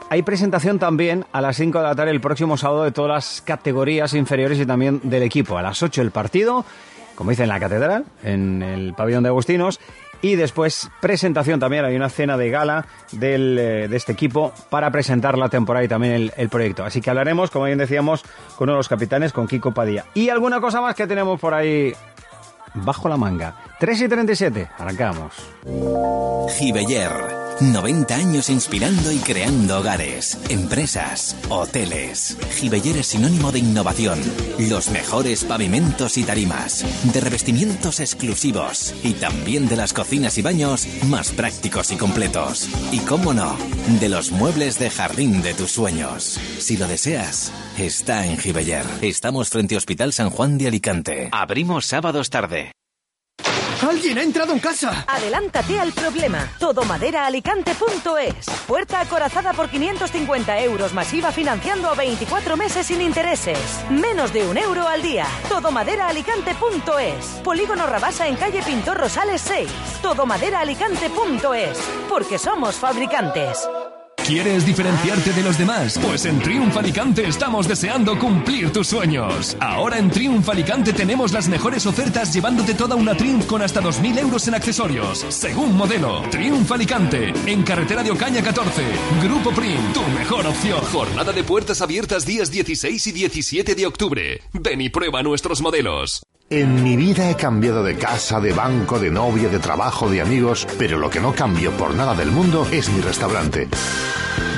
hay 0.10 0.22
presentación 0.24 0.80
también 0.80 1.24
a 1.32 1.40
las 1.40 1.56
5 1.56 1.78
de 1.78 1.84
la 1.86 1.96
tarde 1.96 2.12
el 2.12 2.20
próximo 2.20 2.58
sábado 2.58 2.84
de 2.84 2.92
todas 2.92 3.10
las 3.10 3.42
categorías 3.42 4.14
inferiores 4.16 4.60
y 4.60 4.66
también 4.66 5.00
del 5.04 5.24
equipo. 5.24 5.58
A 5.58 5.62
las 5.62 5.82
8 5.82 6.02
el 6.02 6.12
partido 6.12 6.66
como 7.16 7.30
dice 7.30 7.44
en 7.44 7.50
la 7.50 7.60
catedral, 7.60 8.06
en 8.24 8.62
el 8.62 8.94
pabellón 8.94 9.24
de 9.24 9.30
Agustinos. 9.30 9.80
Y 10.22 10.36
después 10.38 10.90
presentación 11.02 11.60
también, 11.60 11.84
hay 11.84 11.98
una 11.98 12.08
cena 12.08 12.38
de 12.38 12.50
gala 12.50 12.86
del, 13.12 13.58
eh, 13.60 13.88
de 13.90 13.98
este 13.98 14.14
equipo 14.14 14.54
para 14.70 14.90
presentar 14.90 15.38
la 15.38 15.50
temporada 15.50 15.84
y 15.84 15.90
también 15.90 16.32
el, 16.38 16.50
proyecto. 16.50 16.86
Así 16.86 17.02
que 17.02 17.10
hablaremos, 17.10 17.52
como 17.52 17.66
bien 17.66 17.78
decíamos, 17.78 18.24
con 18.56 18.70
uno 18.70 18.74
de 18.74 18.78
los 18.78 18.88
capitanes, 18.88 19.34
con 19.34 19.48
Kiko 19.48 19.74
Padilla. 19.74 20.06
Y 20.14 20.30
alguna 20.30 20.62
cosa 20.62 20.80
más 20.80 20.96
que 20.96 21.08
tenemos 21.08 21.42
por 21.42 21.54
ahí 21.54 21.94
bajo 22.74 23.10
la 23.10 23.18
manga. 23.18 23.56
3 23.80 24.02
y 24.02 24.08
37, 24.08 24.70
arrancamos. 24.78 25.34
Gibeller 26.58 27.44
90 27.62 28.16
años 28.16 28.50
inspirando 28.50 29.12
y 29.12 29.20
creando 29.20 29.80
hogares, 29.80 30.38
empresas, 30.50 31.36
hoteles. 31.50 32.38
Gibeller 32.56 32.98
es 32.98 33.08
sinónimo 33.08 33.52
de 33.52 33.60
innovación. 33.60 34.20
Los 34.58 34.90
mejores 34.90 35.44
pavimentos 35.44 36.18
y 36.18 36.24
tarimas, 36.24 36.84
de 37.14 37.22
revestimientos 37.22 38.00
exclusivos 38.00 38.94
y 39.04 39.14
también 39.14 39.68
de 39.68 39.76
las 39.76 39.94
cocinas 39.94 40.38
y 40.38 40.42
baños 40.42 40.88
más 41.08 41.32
prácticos 41.32 41.92
y 41.92 41.96
completos. 41.96 42.70
Y 42.92 43.00
cómo 43.00 43.34
no, 43.34 43.56
de 44.00 44.10
los 44.10 44.32
muebles 44.32 44.80
de 44.80 44.90
jardín 44.90 45.42
de 45.42 45.54
tus 45.54 45.72
sueños. 45.72 46.40
Si 46.58 46.76
lo 46.78 46.88
deseas, 46.88 47.52
está 47.78 48.26
en 48.26 48.38
Gibeller. 48.38 48.86
Estamos 49.02 49.50
frente 49.50 49.76
a 49.76 49.78
Hospital 49.78 50.12
San 50.12 50.32
Juan 50.32 50.58
de 50.58 50.68
Alicante. 50.68 51.30
Abrimos 51.32 51.86
sábados 51.86 52.30
tarde. 52.30 52.63
¡Alguien 53.82 54.18
ha 54.18 54.24
entrado 54.24 54.54
en 54.54 54.60
casa! 54.60 55.06
Adelántate 55.08 55.80
al 55.80 55.92
problema. 55.92 56.48
Todomaderaalicante.es. 56.60 58.46
Puerta 58.68 59.02
acorazada 59.02 59.54
por 59.54 59.70
550 59.70 60.62
euros 60.62 60.94
masiva 60.94 61.32
financiando 61.32 61.90
a 61.90 61.96
24 61.96 62.58
meses 62.58 62.88
sin 62.88 63.02
intereses. 63.02 63.58
Menos 63.90 64.32
de 64.34 64.48
un 64.48 64.58
euro 64.58 64.88
al 64.88 65.02
día. 65.02 65.26
Todomaderaalicante.es. 65.50 67.26
Polígono 67.44 67.88
Rabasa 67.88 68.28
en 68.28 68.36
calle 68.36 68.62
Pintor 68.62 68.98
Rosales 68.98 69.42
6. 69.42 69.70
Todomaderaalicante.es. 70.02 71.78
Porque 72.10 72.38
somos 72.38 72.76
fabricantes. 72.76 73.68
¿Quieres 74.26 74.66
diferenciarte 74.66 75.34
de 75.34 75.44
los 75.44 75.58
demás? 75.58 76.00
Pues 76.02 76.24
en 76.24 76.40
Triunf 76.40 76.78
Alicante 76.78 77.28
estamos 77.28 77.68
deseando 77.68 78.18
cumplir 78.18 78.72
tus 78.72 78.88
sueños. 78.88 79.58
Ahora 79.60 79.98
en 79.98 80.10
Triunf 80.10 80.48
Alicante 80.48 80.94
tenemos 80.94 81.34
las 81.34 81.50
mejores 81.50 81.86
ofertas 81.86 82.34
llevándote 82.34 82.74
toda 82.74 82.96
una 82.96 83.18
Triumph 83.18 83.46
con 83.46 83.62
hasta 83.62 83.82
2.000 83.82 84.20
euros 84.20 84.48
en 84.48 84.56
accesorios. 84.56 85.26
Según 85.28 85.76
modelo, 85.76 86.22
Triumph 86.32 86.72
Alicante, 86.72 87.34
en 87.46 87.64
carretera 87.64 88.02
de 88.02 88.12
Ocaña 88.12 88.42
14. 88.42 88.82
Grupo 89.22 89.52
Prim, 89.52 89.92
tu 89.94 90.02
mejor 90.18 90.48
opción. 90.48 90.80
Jornada 90.94 91.34
de 91.34 91.44
puertas 91.44 91.82
abiertas 91.82 92.26
días 92.26 92.50
16 92.50 93.06
y 93.08 93.12
17 93.12 93.76
de 93.76 93.86
octubre. 93.86 94.42
Ven 94.54 94.80
y 94.80 94.90
prueba 94.90 95.22
nuestros 95.22 95.62
modelos. 95.62 96.24
En 96.50 96.84
mi 96.84 96.96
vida 96.96 97.30
he 97.30 97.36
cambiado 97.36 97.84
de 97.84 97.96
casa, 97.96 98.40
de 98.40 98.54
banco, 98.54 99.00
de 99.00 99.10
novia, 99.10 99.50
de 99.50 99.60
trabajo, 99.60 100.10
de 100.10 100.22
amigos, 100.22 100.68
pero 100.78 101.00
lo 101.00 101.10
que 101.10 101.20
no 101.20 101.34
cambio 101.34 101.72
por 101.72 101.96
nada 101.96 102.14
del 102.14 102.32
mundo 102.32 102.68
es 102.72 102.90
mi 102.90 103.02
restaurante. 103.02 103.68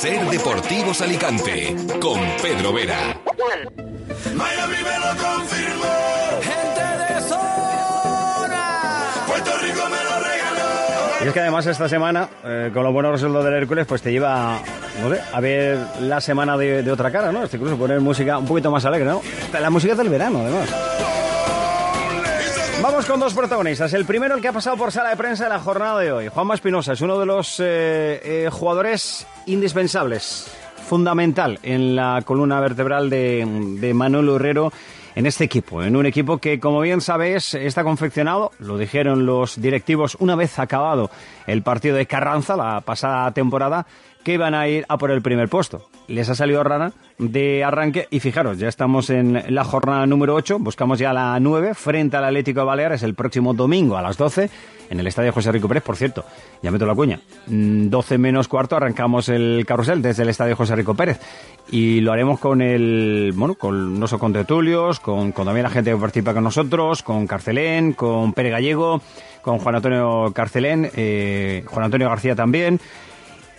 Ser 0.00 0.24
Deportivos 0.30 1.02
Alicante 1.02 1.76
con 2.00 2.18
Pedro 2.40 2.72
Vera. 2.72 3.20
Miami 4.34 4.76
me 4.76 4.98
lo 4.98 5.22
confirmó. 5.22 6.40
Gente 6.40 7.14
de 7.14 7.20
zona. 7.20 8.64
Puerto 9.26 9.50
Rico 9.58 9.82
me 9.90 10.02
lo 10.02 10.20
regaló. 10.22 11.24
Y 11.24 11.28
es 11.28 11.34
que 11.34 11.40
además 11.40 11.66
esta 11.66 11.86
semana, 11.86 12.30
eh, 12.42 12.70
con 12.72 12.82
los 12.82 12.94
buenos 12.94 13.12
resultados 13.12 13.44
del 13.44 13.54
Hércules, 13.56 13.84
pues 13.86 14.00
te 14.00 14.10
lleva, 14.10 14.58
no 15.02 15.14
sé, 15.14 15.20
a 15.34 15.40
ver 15.40 15.78
la 16.00 16.22
semana 16.22 16.56
de, 16.56 16.82
de 16.82 16.90
otra 16.90 17.12
cara, 17.12 17.30
¿no? 17.30 17.42
Este 17.44 17.58
incluso 17.58 17.76
poner 17.76 18.00
música 18.00 18.38
un 18.38 18.46
poquito 18.46 18.70
más 18.70 18.82
alegre, 18.86 19.06
¿no? 19.06 19.20
La 19.52 19.68
música 19.68 19.94
del 19.94 20.08
verano, 20.08 20.40
además. 20.40 20.99
Vamos 22.82 23.04
con 23.04 23.20
dos 23.20 23.34
protagonistas. 23.34 23.92
El 23.92 24.06
primero, 24.06 24.34
el 24.34 24.40
que 24.40 24.48
ha 24.48 24.52
pasado 24.54 24.78
por 24.78 24.90
sala 24.90 25.10
de 25.10 25.16
prensa 25.16 25.44
de 25.44 25.50
la 25.50 25.58
jornada 25.58 26.00
de 26.00 26.12
hoy. 26.12 26.28
Juanma 26.28 26.54
Espinosa 26.54 26.94
es 26.94 27.00
uno 27.02 27.18
de 27.18 27.26
los 27.26 27.60
eh, 27.60 27.64
eh, 28.24 28.48
jugadores 28.50 29.26
indispensables, 29.44 30.50
fundamental 30.88 31.58
en 31.62 31.94
la 31.94 32.22
columna 32.24 32.58
vertebral 32.58 33.10
de, 33.10 33.46
de 33.78 33.92
Manuel 33.92 34.30
Herrero 34.30 34.72
en 35.14 35.26
este 35.26 35.44
equipo, 35.44 35.82
en 35.82 35.96
un 35.96 36.06
equipo 36.06 36.38
que, 36.38 36.58
como 36.58 36.80
bien 36.80 37.02
sabéis, 37.02 37.52
está 37.54 37.84
confeccionado, 37.84 38.52
lo 38.58 38.78
dijeron 38.78 39.26
los 39.26 39.60
directivos 39.60 40.16
una 40.20 40.36
vez 40.36 40.58
acabado 40.58 41.10
el 41.46 41.62
partido 41.62 41.96
de 41.96 42.06
Carranza 42.06 42.56
la 42.56 42.80
pasada 42.80 43.30
temporada, 43.32 43.86
que 44.22 44.34
iban 44.34 44.54
a 44.54 44.68
ir 44.68 44.84
a 44.88 44.98
por 44.98 45.10
el 45.10 45.22
primer 45.22 45.48
puesto. 45.48 45.88
Les 46.08 46.28
ha 46.28 46.34
salido 46.34 46.62
rana 46.64 46.92
de 47.18 47.62
arranque 47.64 48.08
y 48.10 48.20
fijaros, 48.20 48.58
ya 48.58 48.68
estamos 48.68 49.10
en 49.10 49.42
la 49.48 49.64
jornada 49.64 50.06
número 50.06 50.34
8, 50.34 50.58
buscamos 50.58 50.98
ya 50.98 51.12
la 51.12 51.38
9 51.38 51.74
frente 51.74 52.16
al 52.16 52.24
Atlético 52.24 52.60
de 52.60 52.66
Baleares 52.66 53.02
el 53.02 53.14
próximo 53.14 53.54
domingo 53.54 53.96
a 53.96 54.02
las 54.02 54.16
12 54.16 54.50
en 54.90 54.98
el 54.98 55.06
Estadio 55.06 55.32
José 55.32 55.52
Rico 55.52 55.68
Pérez, 55.68 55.84
por 55.84 55.96
cierto, 55.96 56.24
ya 56.62 56.70
meto 56.72 56.84
la 56.84 56.96
cuña, 56.96 57.20
12 57.46 58.18
mm, 58.18 58.20
menos 58.20 58.48
cuarto 58.48 58.76
arrancamos 58.76 59.28
el 59.28 59.64
carrusel 59.66 60.02
desde 60.02 60.24
el 60.24 60.30
Estadio 60.30 60.56
José 60.56 60.74
Rico 60.74 60.94
Pérez 60.94 61.20
y 61.70 62.00
lo 62.00 62.12
haremos 62.12 62.40
con 62.40 62.60
el, 62.60 63.32
bueno, 63.36 63.54
con 63.54 64.00
no 64.00 64.06
con 64.06 64.32
Tertulios, 64.32 64.98
con, 64.98 65.30
con 65.30 65.44
también 65.44 65.64
la 65.64 65.70
gente 65.70 65.92
que 65.92 65.96
participa 65.96 66.34
con 66.34 66.42
nosotros, 66.42 67.02
con 67.02 67.26
Carcelén, 67.28 67.92
con 67.92 68.32
Pere 68.32 68.50
Gallego, 68.50 69.00
con 69.42 69.58
Juan 69.58 69.76
Antonio 69.76 70.32
Carcelén, 70.34 70.90
eh, 70.96 71.62
Juan 71.66 71.84
Antonio 71.84 72.08
García 72.08 72.34
también, 72.34 72.80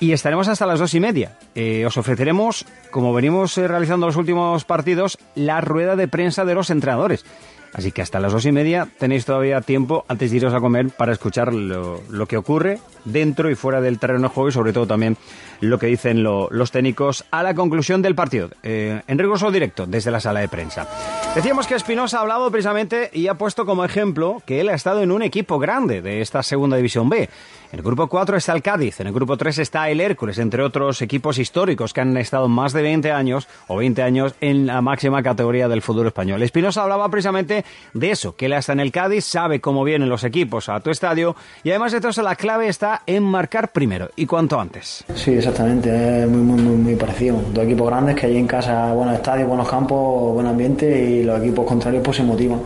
y 0.02 0.14
estaremos 0.14 0.48
hasta 0.48 0.66
las 0.66 0.80
dos 0.80 0.96
y 0.96 1.00
media. 1.00 1.38
Eh, 1.54 1.86
os 1.86 1.96
ofreceremos, 1.96 2.66
como 2.90 3.14
venimos 3.14 3.56
eh, 3.60 3.68
realizando 3.68 4.08
los 4.08 4.16
últimos 4.16 4.66
partidos, 4.66 5.20
la 5.36 5.62
rueda 5.62 5.96
de 5.96 6.08
prensa 6.08 6.44
de 6.44 6.56
los 6.56 6.72
entrenadores. 6.72 7.24
Así 7.72 7.92
que 7.92 8.02
hasta 8.02 8.20
las 8.20 8.34
dos 8.34 8.46
y 8.48 8.52
media 8.52 8.88
tenéis 8.98 9.26
todavía 9.26 9.62
tiempo 9.62 10.04
antes 10.08 10.32
de 10.32 10.38
iros 10.38 10.56
a 10.56 10.60
comer 10.60 10.90
para 10.90 11.14
escuchar 11.14 11.54
lo, 11.54 12.26
que 12.28 12.36
ocurre 12.36 12.80
dentro 13.06 13.52
y 13.52 13.56
fuera 13.56 13.80
del 13.80 14.00
terreno 14.00 14.24
de 14.24 14.28
juego 14.28 14.50
y 14.50 14.52
sobre 14.52 14.74
todo 14.74 14.88
también 14.88 15.18
lo 15.62 15.80
que 15.80 15.88
dicen 15.88 16.24
los 16.24 16.72
técnicos 16.72 17.26
a 17.32 17.44
la 17.44 17.54
conclusión 17.54 18.02
del 18.02 18.16
partido. 18.16 18.50
Eh, 18.64 19.02
en 19.08 19.18
riguroso 19.18 19.52
directo 19.52 19.86
desde 19.86 20.12
la 20.12 20.20
sala 20.20 20.42
de 20.42 20.50
prensa. 20.50 20.88
Decíamos 21.36 21.68
que 21.68 21.76
Espinosa 21.76 22.18
ha 22.18 22.22
hablado 22.22 22.52
precisamente 22.52 23.10
y 23.14 23.28
ha 23.28 23.36
puesto 23.36 23.66
como 23.66 23.86
ejemplo 23.86 24.42
que 24.46 24.60
él 24.60 24.70
ha 24.70 24.74
estado 24.74 25.02
en 25.02 25.12
un 25.12 25.22
equipo 25.22 25.60
grande 25.60 26.02
de 26.02 26.22
esta 26.22 26.44
segunda 26.44 26.78
división 26.78 27.10
B. 27.10 27.30
En 27.72 27.80
el 27.80 27.86
grupo 27.86 28.08
4 28.08 28.36
está 28.36 28.52
el 28.52 28.62
Cádiz, 28.62 29.00
en 29.00 29.08
el 29.08 29.14
grupo 29.14 29.38
3 29.38 29.60
está 29.60 29.90
el 29.90 30.02
Hércules, 30.02 30.38
entre 30.40 30.62
otros 30.62 31.02
equipos 31.02 31.38
históricos 31.38 31.94
que 31.94 32.02
han 32.02 32.18
estado 32.18 32.50
más 32.50 32.74
de 32.74 32.82
20 32.82 33.12
años 33.14 33.48
o 33.68 33.78
20 33.78 34.02
años 34.04 34.36
en 34.42 34.66
la 34.66 34.82
máxima 34.82 35.24
categoría 35.24 35.70
del 35.70 35.82
fútbol 35.82 36.08
español. 36.08 36.44
Espinosa 36.44 36.84
hablaba 36.84 37.08
precisamente 37.10 37.64
de 37.94 38.12
eso, 38.12 38.36
que 38.36 38.48
él 38.48 38.54
está 38.54 38.74
en 38.74 38.82
el 38.82 38.92
Cádiz, 38.92 39.24
sabe 39.24 39.62
cómo 39.62 39.86
vienen 39.86 40.10
los 40.10 40.26
equipos 40.26 40.68
a 40.68 40.82
tu 40.82 40.90
estadio 40.90 41.38
y 41.64 41.70
además 41.70 41.94
de 41.94 42.00
todo 42.00 42.10
eso 42.10 42.22
la 42.24 42.36
clave 42.36 42.68
está 42.68 43.04
en 43.06 43.24
marcar 43.24 43.72
primero 43.72 44.10
y 44.18 44.26
cuanto 44.26 44.60
antes. 44.60 45.06
Sí, 45.16 45.32
exactamente, 45.52 46.24
es 46.24 46.28
muy, 46.28 46.42
muy, 46.42 46.62
muy, 46.62 46.76
muy 46.76 46.96
parecido. 46.96 47.42
Dos 47.54 47.66
equipos 47.66 47.88
grandes 47.88 48.16
que 48.16 48.26
hay 48.28 48.38
en 48.38 48.48
casa 48.48 48.94
buenos 48.94 49.16
estadios, 49.16 49.48
buenos 49.48 49.70
campos, 49.70 50.34
buen 50.34 50.48
ambiente 50.48 50.86
y 50.86 51.24
los 51.24 51.40
equipos 51.42 51.66
contrarios 51.66 52.02
pues 52.04 52.18
se 52.18 52.24
motivan. 52.24 52.60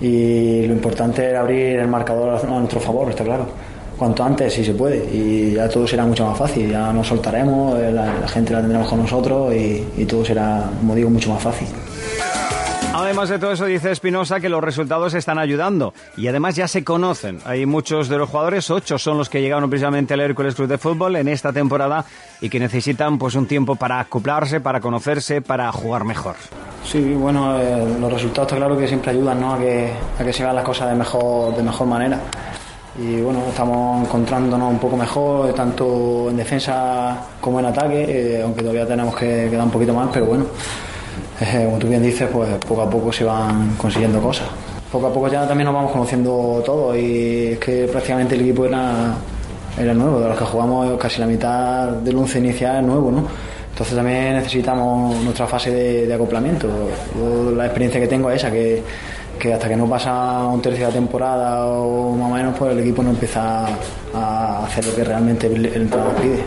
Y 0.00 0.66
lo 0.66 0.74
importante 0.74 1.30
es 1.30 1.36
abrir 1.36 1.78
el 1.78 1.88
marcador 1.88 2.40
a 2.44 2.46
nuestro 2.46 2.80
favor, 2.80 3.08
está 3.08 3.24
claro 3.24 3.46
cuanto 4.02 4.24
antes 4.24 4.52
si 4.52 4.64
se 4.64 4.74
puede 4.74 4.96
y 5.14 5.52
ya 5.54 5.68
todo 5.68 5.86
será 5.86 6.04
mucho 6.04 6.26
más 6.26 6.36
fácil, 6.36 6.68
ya 6.68 6.92
nos 6.92 7.06
soltaremos, 7.06 7.78
eh, 7.78 7.92
la, 7.92 8.26
gente 8.26 8.52
la 8.52 8.60
tendremos 8.60 8.88
con 8.88 8.98
nosotros 8.98 9.54
y, 9.54 9.84
y 9.96 10.04
todo 10.06 10.24
será, 10.24 10.68
como 10.80 10.96
digo, 10.96 11.08
mucho 11.08 11.30
más 11.30 11.40
fácil. 11.40 11.68
Además 13.12 13.28
de 13.28 13.38
todo 13.38 13.52
eso, 13.52 13.66
dice 13.66 13.90
Espinosa 13.90 14.40
que 14.40 14.48
los 14.48 14.64
resultados 14.64 15.12
están 15.12 15.38
ayudando 15.38 15.92
y 16.16 16.28
además 16.28 16.56
ya 16.56 16.66
se 16.66 16.82
conocen. 16.82 17.40
Hay 17.44 17.66
muchos 17.66 18.08
de 18.08 18.16
los 18.16 18.30
jugadores, 18.30 18.70
ocho 18.70 18.96
son 18.96 19.18
los 19.18 19.28
que 19.28 19.42
llegaron 19.42 19.68
precisamente 19.68 20.14
al 20.14 20.20
Hércules 20.20 20.54
Club 20.54 20.66
de 20.66 20.78
Fútbol 20.78 21.16
en 21.16 21.28
esta 21.28 21.52
temporada 21.52 22.06
y 22.40 22.48
que 22.48 22.58
necesitan 22.58 23.18
pues 23.18 23.34
un 23.34 23.46
tiempo 23.46 23.76
para 23.76 24.00
acoplarse, 24.00 24.60
para 24.60 24.80
conocerse, 24.80 25.42
para 25.42 25.70
jugar 25.72 26.04
mejor. 26.04 26.36
Sí, 26.86 27.12
bueno, 27.12 27.60
eh, 27.60 27.84
los 28.00 28.10
resultados 28.10 28.46
está 28.46 28.56
claro 28.56 28.78
que 28.78 28.88
siempre 28.88 29.10
ayudan 29.10 29.38
¿no? 29.38 29.52
a, 29.52 29.58
que, 29.58 29.92
a 30.18 30.24
que 30.24 30.32
se 30.32 30.42
hagan 30.44 30.56
las 30.56 30.64
cosas 30.64 30.88
de 30.88 30.96
mejor, 30.96 31.54
de 31.54 31.62
mejor 31.62 31.86
manera 31.86 32.18
y 32.98 33.20
bueno, 33.20 33.42
estamos 33.46 34.06
encontrándonos 34.06 34.70
un 34.70 34.78
poco 34.78 34.96
mejor, 34.96 35.52
tanto 35.52 36.30
en 36.30 36.36
defensa 36.38 37.26
como 37.42 37.60
en 37.60 37.66
ataque, 37.66 38.04
eh, 38.08 38.42
aunque 38.42 38.62
todavía 38.62 38.86
tenemos 38.86 39.14
que, 39.16 39.48
quedar 39.50 39.64
un 39.64 39.70
poquito 39.70 39.92
más, 39.92 40.08
pero 40.12 40.26
bueno, 40.26 40.44
eh, 40.44 40.91
como 41.64 41.78
tú 41.78 41.88
bien 41.88 42.02
dices, 42.02 42.28
pues 42.32 42.48
poco 42.66 42.82
a 42.82 42.90
poco 42.90 43.12
se 43.12 43.24
van 43.24 43.74
consiguiendo 43.76 44.20
cosas. 44.20 44.46
Poco 44.90 45.06
a 45.06 45.12
poco 45.12 45.28
ya 45.28 45.46
también 45.46 45.66
nos 45.66 45.74
vamos 45.74 45.92
conociendo 45.92 46.62
todo 46.64 46.96
y 46.96 47.52
es 47.52 47.58
que 47.58 47.88
prácticamente 47.90 48.34
el 48.34 48.42
equipo 48.42 48.66
era, 48.66 49.14
era 49.78 49.94
nuevo, 49.94 50.20
de 50.20 50.28
los 50.28 50.38
que 50.38 50.44
jugamos 50.44 50.98
casi 50.98 51.20
la 51.20 51.26
mitad 51.26 51.88
del 51.88 52.16
once 52.16 52.38
inicial 52.38 52.76
es 52.76 52.82
nuevo, 52.82 53.10
¿no? 53.10 53.26
Entonces 53.70 53.96
también 53.96 54.34
necesitamos 54.34 55.16
nuestra 55.24 55.46
fase 55.46 55.70
de, 55.70 56.12
acoplamiento. 56.12 56.68
La 57.56 57.64
experiencia 57.64 57.98
que 58.00 58.06
tengo 58.06 58.30
es 58.30 58.36
esa, 58.36 58.50
que 58.50 58.82
que 59.42 59.52
hasta 59.52 59.68
que 59.68 59.74
no 59.74 59.88
pasa 59.88 60.46
un 60.46 60.62
tercio 60.62 60.86
de 60.86 60.92
la 60.92 60.94
temporada 60.94 61.66
o 61.66 62.14
más 62.14 62.30
o 62.30 62.34
menos, 62.34 62.56
pues 62.56 62.72
el 62.72 62.78
equipo 62.78 63.02
no 63.02 63.10
empieza 63.10 63.66
a 64.14 64.64
hacer 64.64 64.86
lo 64.86 64.94
que 64.94 65.02
realmente 65.02 65.48
el 65.48 65.66
entrenador 65.66 66.14
pide. 66.14 66.44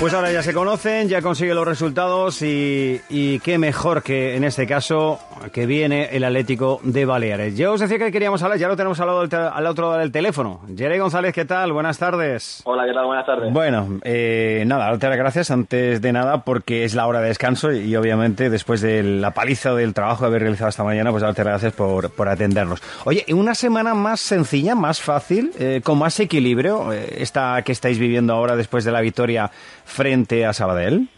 Pues 0.00 0.14
ahora 0.14 0.30
ya 0.30 0.44
se 0.44 0.54
conocen, 0.54 1.08
ya 1.08 1.20
consigue 1.22 1.54
los 1.54 1.66
resultados 1.66 2.40
y, 2.42 3.00
y, 3.08 3.40
qué 3.40 3.58
mejor 3.58 4.04
que 4.04 4.36
en 4.36 4.44
este 4.44 4.64
caso 4.64 5.18
que 5.52 5.66
viene 5.66 6.10
el 6.12 6.22
Atlético 6.22 6.80
de 6.84 7.04
Baleares. 7.04 7.56
Yo 7.56 7.72
os 7.72 7.80
decía 7.80 7.98
que 7.98 8.12
queríamos 8.12 8.40
hablar, 8.44 8.58
ya 8.58 8.68
lo 8.68 8.76
tenemos 8.76 9.00
al, 9.00 9.08
lado 9.08 9.22
al 9.22 9.66
otro 9.66 9.88
lado 9.88 9.98
del 9.98 10.12
teléfono. 10.12 10.60
Jerry 10.76 10.98
González, 10.98 11.34
¿qué 11.34 11.44
tal? 11.44 11.72
Buenas 11.72 11.98
tardes. 11.98 12.62
Hola, 12.64 12.86
¿qué 12.86 12.92
tal? 12.92 13.06
Buenas 13.06 13.26
tardes. 13.26 13.52
Bueno, 13.52 13.98
eh, 14.04 14.62
nada, 14.66 14.86
darte 14.86 15.08
las 15.08 15.18
gracias 15.18 15.50
antes 15.50 16.00
de 16.00 16.12
nada 16.12 16.42
porque 16.44 16.84
es 16.84 16.94
la 16.94 17.06
hora 17.08 17.20
de 17.20 17.28
descanso 17.28 17.72
y, 17.72 17.96
obviamente 17.96 18.50
después 18.50 18.80
de 18.80 19.02
la 19.02 19.32
paliza 19.32 19.74
del 19.74 19.94
trabajo 19.94 20.20
que 20.20 20.26
habéis 20.26 20.42
realizado 20.42 20.70
esta 20.70 20.84
mañana, 20.84 21.10
pues 21.10 21.22
darte 21.24 21.42
las 21.42 21.54
gracias 21.54 21.72
por, 21.72 22.10
por 22.10 22.28
atendernos. 22.28 22.80
Oye, 23.04 23.24
una 23.32 23.56
semana 23.56 23.94
más 23.94 24.20
sencilla, 24.20 24.76
más 24.76 25.00
fácil, 25.00 25.50
eh, 25.58 25.80
con 25.82 25.98
más 25.98 26.20
equilibrio, 26.20 26.92
eh, 26.92 27.16
esta 27.18 27.62
que 27.62 27.72
estáis 27.72 27.98
viviendo 27.98 28.32
ahora 28.32 28.54
después 28.54 28.84
de 28.84 28.92
la 28.92 29.00
victoria 29.00 29.50
frente 29.88 30.44
a 30.46 30.52
Sabadell? 30.52 31.08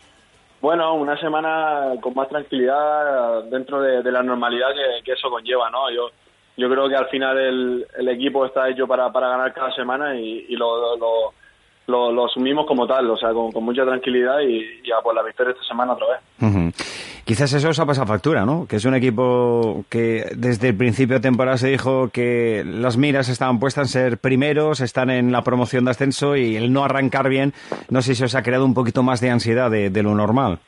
Bueno, 0.60 0.94
una 0.94 1.18
semana 1.18 1.94
con 2.00 2.14
más 2.14 2.28
tranquilidad 2.28 3.44
dentro 3.44 3.80
de, 3.80 4.10
la 4.10 4.22
normalidad 4.22 4.68
que, 5.04 5.12
eso 5.12 5.30
conlleva, 5.30 5.70
¿no? 5.70 5.90
Yo 5.90 6.10
yo 6.56 6.68
creo 6.68 6.88
que 6.88 6.96
al 6.96 7.08
final 7.08 7.38
el, 7.38 8.08
equipo 8.08 8.44
está 8.44 8.68
hecho 8.68 8.86
para, 8.86 9.10
para 9.10 9.28
ganar 9.28 9.54
cada 9.54 9.72
semana 9.72 10.14
y, 10.14 10.54
lo, 10.56 10.96
lo, 11.86 12.12
lo, 12.12 12.26
asumimos 12.26 12.66
como 12.66 12.86
tal, 12.86 13.08
o 13.10 13.16
sea, 13.16 13.30
con, 13.32 13.64
mucha 13.64 13.84
tranquilidad 13.86 14.40
y 14.40 14.82
ya 14.86 15.00
por 15.02 15.14
la 15.14 15.22
victoria 15.22 15.52
esta 15.52 15.64
semana 15.64 15.94
otra 15.94 16.06
vez. 16.08 16.74
Quizás 17.30 17.52
eso 17.52 17.68
os 17.68 17.78
ha 17.78 17.86
pasado 17.86 18.08
factura, 18.08 18.44
¿no? 18.44 18.66
Que 18.68 18.74
es 18.74 18.84
un 18.84 18.94
equipo 18.96 19.84
que 19.88 20.32
desde 20.34 20.70
el 20.70 20.76
principio 20.76 21.14
de 21.14 21.20
temporada 21.20 21.58
se 21.58 21.68
dijo 21.68 22.10
que 22.12 22.64
las 22.66 22.96
miras 22.96 23.28
estaban 23.28 23.60
puestas 23.60 23.94
en 23.94 24.02
ser 24.02 24.18
primeros, 24.18 24.80
están 24.80 25.10
en 25.10 25.30
la 25.30 25.42
promoción 25.42 25.84
de 25.84 25.92
ascenso 25.92 26.34
y 26.34 26.56
el 26.56 26.72
no 26.72 26.82
arrancar 26.82 27.28
bien, 27.28 27.52
no 27.88 28.02
sé 28.02 28.16
si 28.16 28.24
os 28.24 28.34
ha 28.34 28.42
creado 28.42 28.64
un 28.64 28.74
poquito 28.74 29.04
más 29.04 29.20
de 29.20 29.30
ansiedad 29.30 29.70
de, 29.70 30.02
lo 30.02 30.12
normal. 30.16 30.58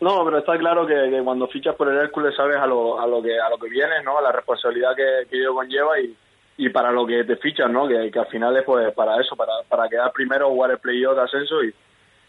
No, 0.00 0.24
pero 0.24 0.38
está 0.38 0.58
claro 0.58 0.84
que, 0.84 1.20
cuando 1.22 1.46
fichas 1.46 1.76
por 1.76 1.88
el 1.88 1.96
Hércules 1.96 2.34
sabes 2.34 2.56
a 2.56 2.66
lo, 2.66 3.00
a 3.00 3.06
lo 3.06 3.22
que 3.22 3.38
a 3.38 3.48
lo 3.48 3.56
que 3.56 3.68
vienes, 3.68 4.02
¿no? 4.04 4.18
A 4.18 4.22
la 4.22 4.32
responsabilidad 4.32 4.96
que, 4.96 5.38
ello 5.38 5.54
conlleva 5.54 5.92
y, 6.56 6.68
para 6.70 6.90
lo 6.90 7.06
que 7.06 7.22
te 7.22 7.36
fichas, 7.36 7.70
¿no? 7.70 7.86
Que, 7.86 8.10
que 8.10 8.18
al 8.18 8.26
final 8.26 8.56
es 8.56 8.64
pues 8.64 8.92
para 8.94 9.20
eso, 9.20 9.36
para, 9.36 9.52
para 9.68 9.88
quedar 9.88 10.10
primero, 10.10 10.48
jugar 10.48 10.72
el 10.72 10.78
playoff 10.78 11.14
de 11.14 11.22
ascenso 11.22 11.62
y, 11.62 11.72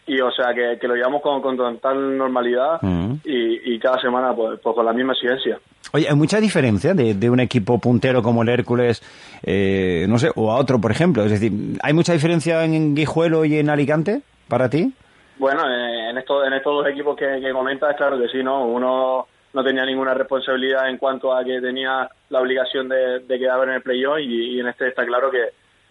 y 0.06 0.20
o 0.20 0.30
sea 0.30 0.54
que, 0.54 0.78
lo 0.86 0.94
llevamos 0.94 1.20
con, 1.20 1.42
con 1.42 1.56
total 1.56 2.16
normalidad 2.16 2.80
y, 3.24 3.74
y, 3.74 3.78
cada 3.80 4.00
semana 4.00 4.32
pues, 4.34 4.60
pues, 4.60 4.74
con 4.74 4.86
la 4.86 4.92
misma 4.92 5.12
exigencia. 5.14 5.58
Oye, 5.92 6.06
¿hay 6.08 6.14
mucha 6.14 6.40
diferencia 6.40 6.94
de, 6.94 7.14
de 7.14 7.30
un 7.30 7.40
equipo 7.40 7.80
puntero 7.80 8.22
como 8.22 8.42
el 8.42 8.48
Hércules, 8.48 9.02
eh, 9.42 10.06
no 10.08 10.18
sé, 10.18 10.30
o 10.36 10.52
a 10.52 10.56
otro, 10.56 10.80
por 10.80 10.92
ejemplo? 10.92 11.24
Es 11.24 11.32
decir, 11.32 11.52
¿hay 11.82 11.92
mucha 11.92 12.12
diferencia 12.12 12.64
en 12.64 12.94
Guijuelo 12.94 13.44
y 13.44 13.58
en 13.58 13.68
Alicante 13.68 14.22
para 14.48 14.70
ti? 14.70 14.92
Bueno, 15.38 15.68
eh, 15.68 16.10
en, 16.10 16.18
estos, 16.18 16.46
en 16.46 16.52
estos 16.52 16.72
dos 16.72 16.86
equipos 16.88 17.16
que, 17.16 17.40
que 17.40 17.50
comentas, 17.52 17.96
claro 17.96 18.18
que 18.18 18.28
sí, 18.28 18.42
¿no? 18.42 18.64
Uno 18.64 19.26
no 19.52 19.64
tenía 19.64 19.84
ninguna 19.84 20.14
responsabilidad 20.14 20.88
en 20.88 20.98
cuanto 20.98 21.34
a 21.34 21.44
que 21.44 21.60
tenía 21.60 22.08
la 22.28 22.40
obligación 22.40 22.88
de, 22.88 23.20
de 23.20 23.38
quedar 23.38 23.68
en 23.68 23.74
el 23.74 23.82
playoff 23.82 24.18
y, 24.20 24.56
y 24.56 24.60
en 24.60 24.68
este 24.68 24.88
está 24.88 25.04
claro 25.04 25.30
que, 25.30 25.48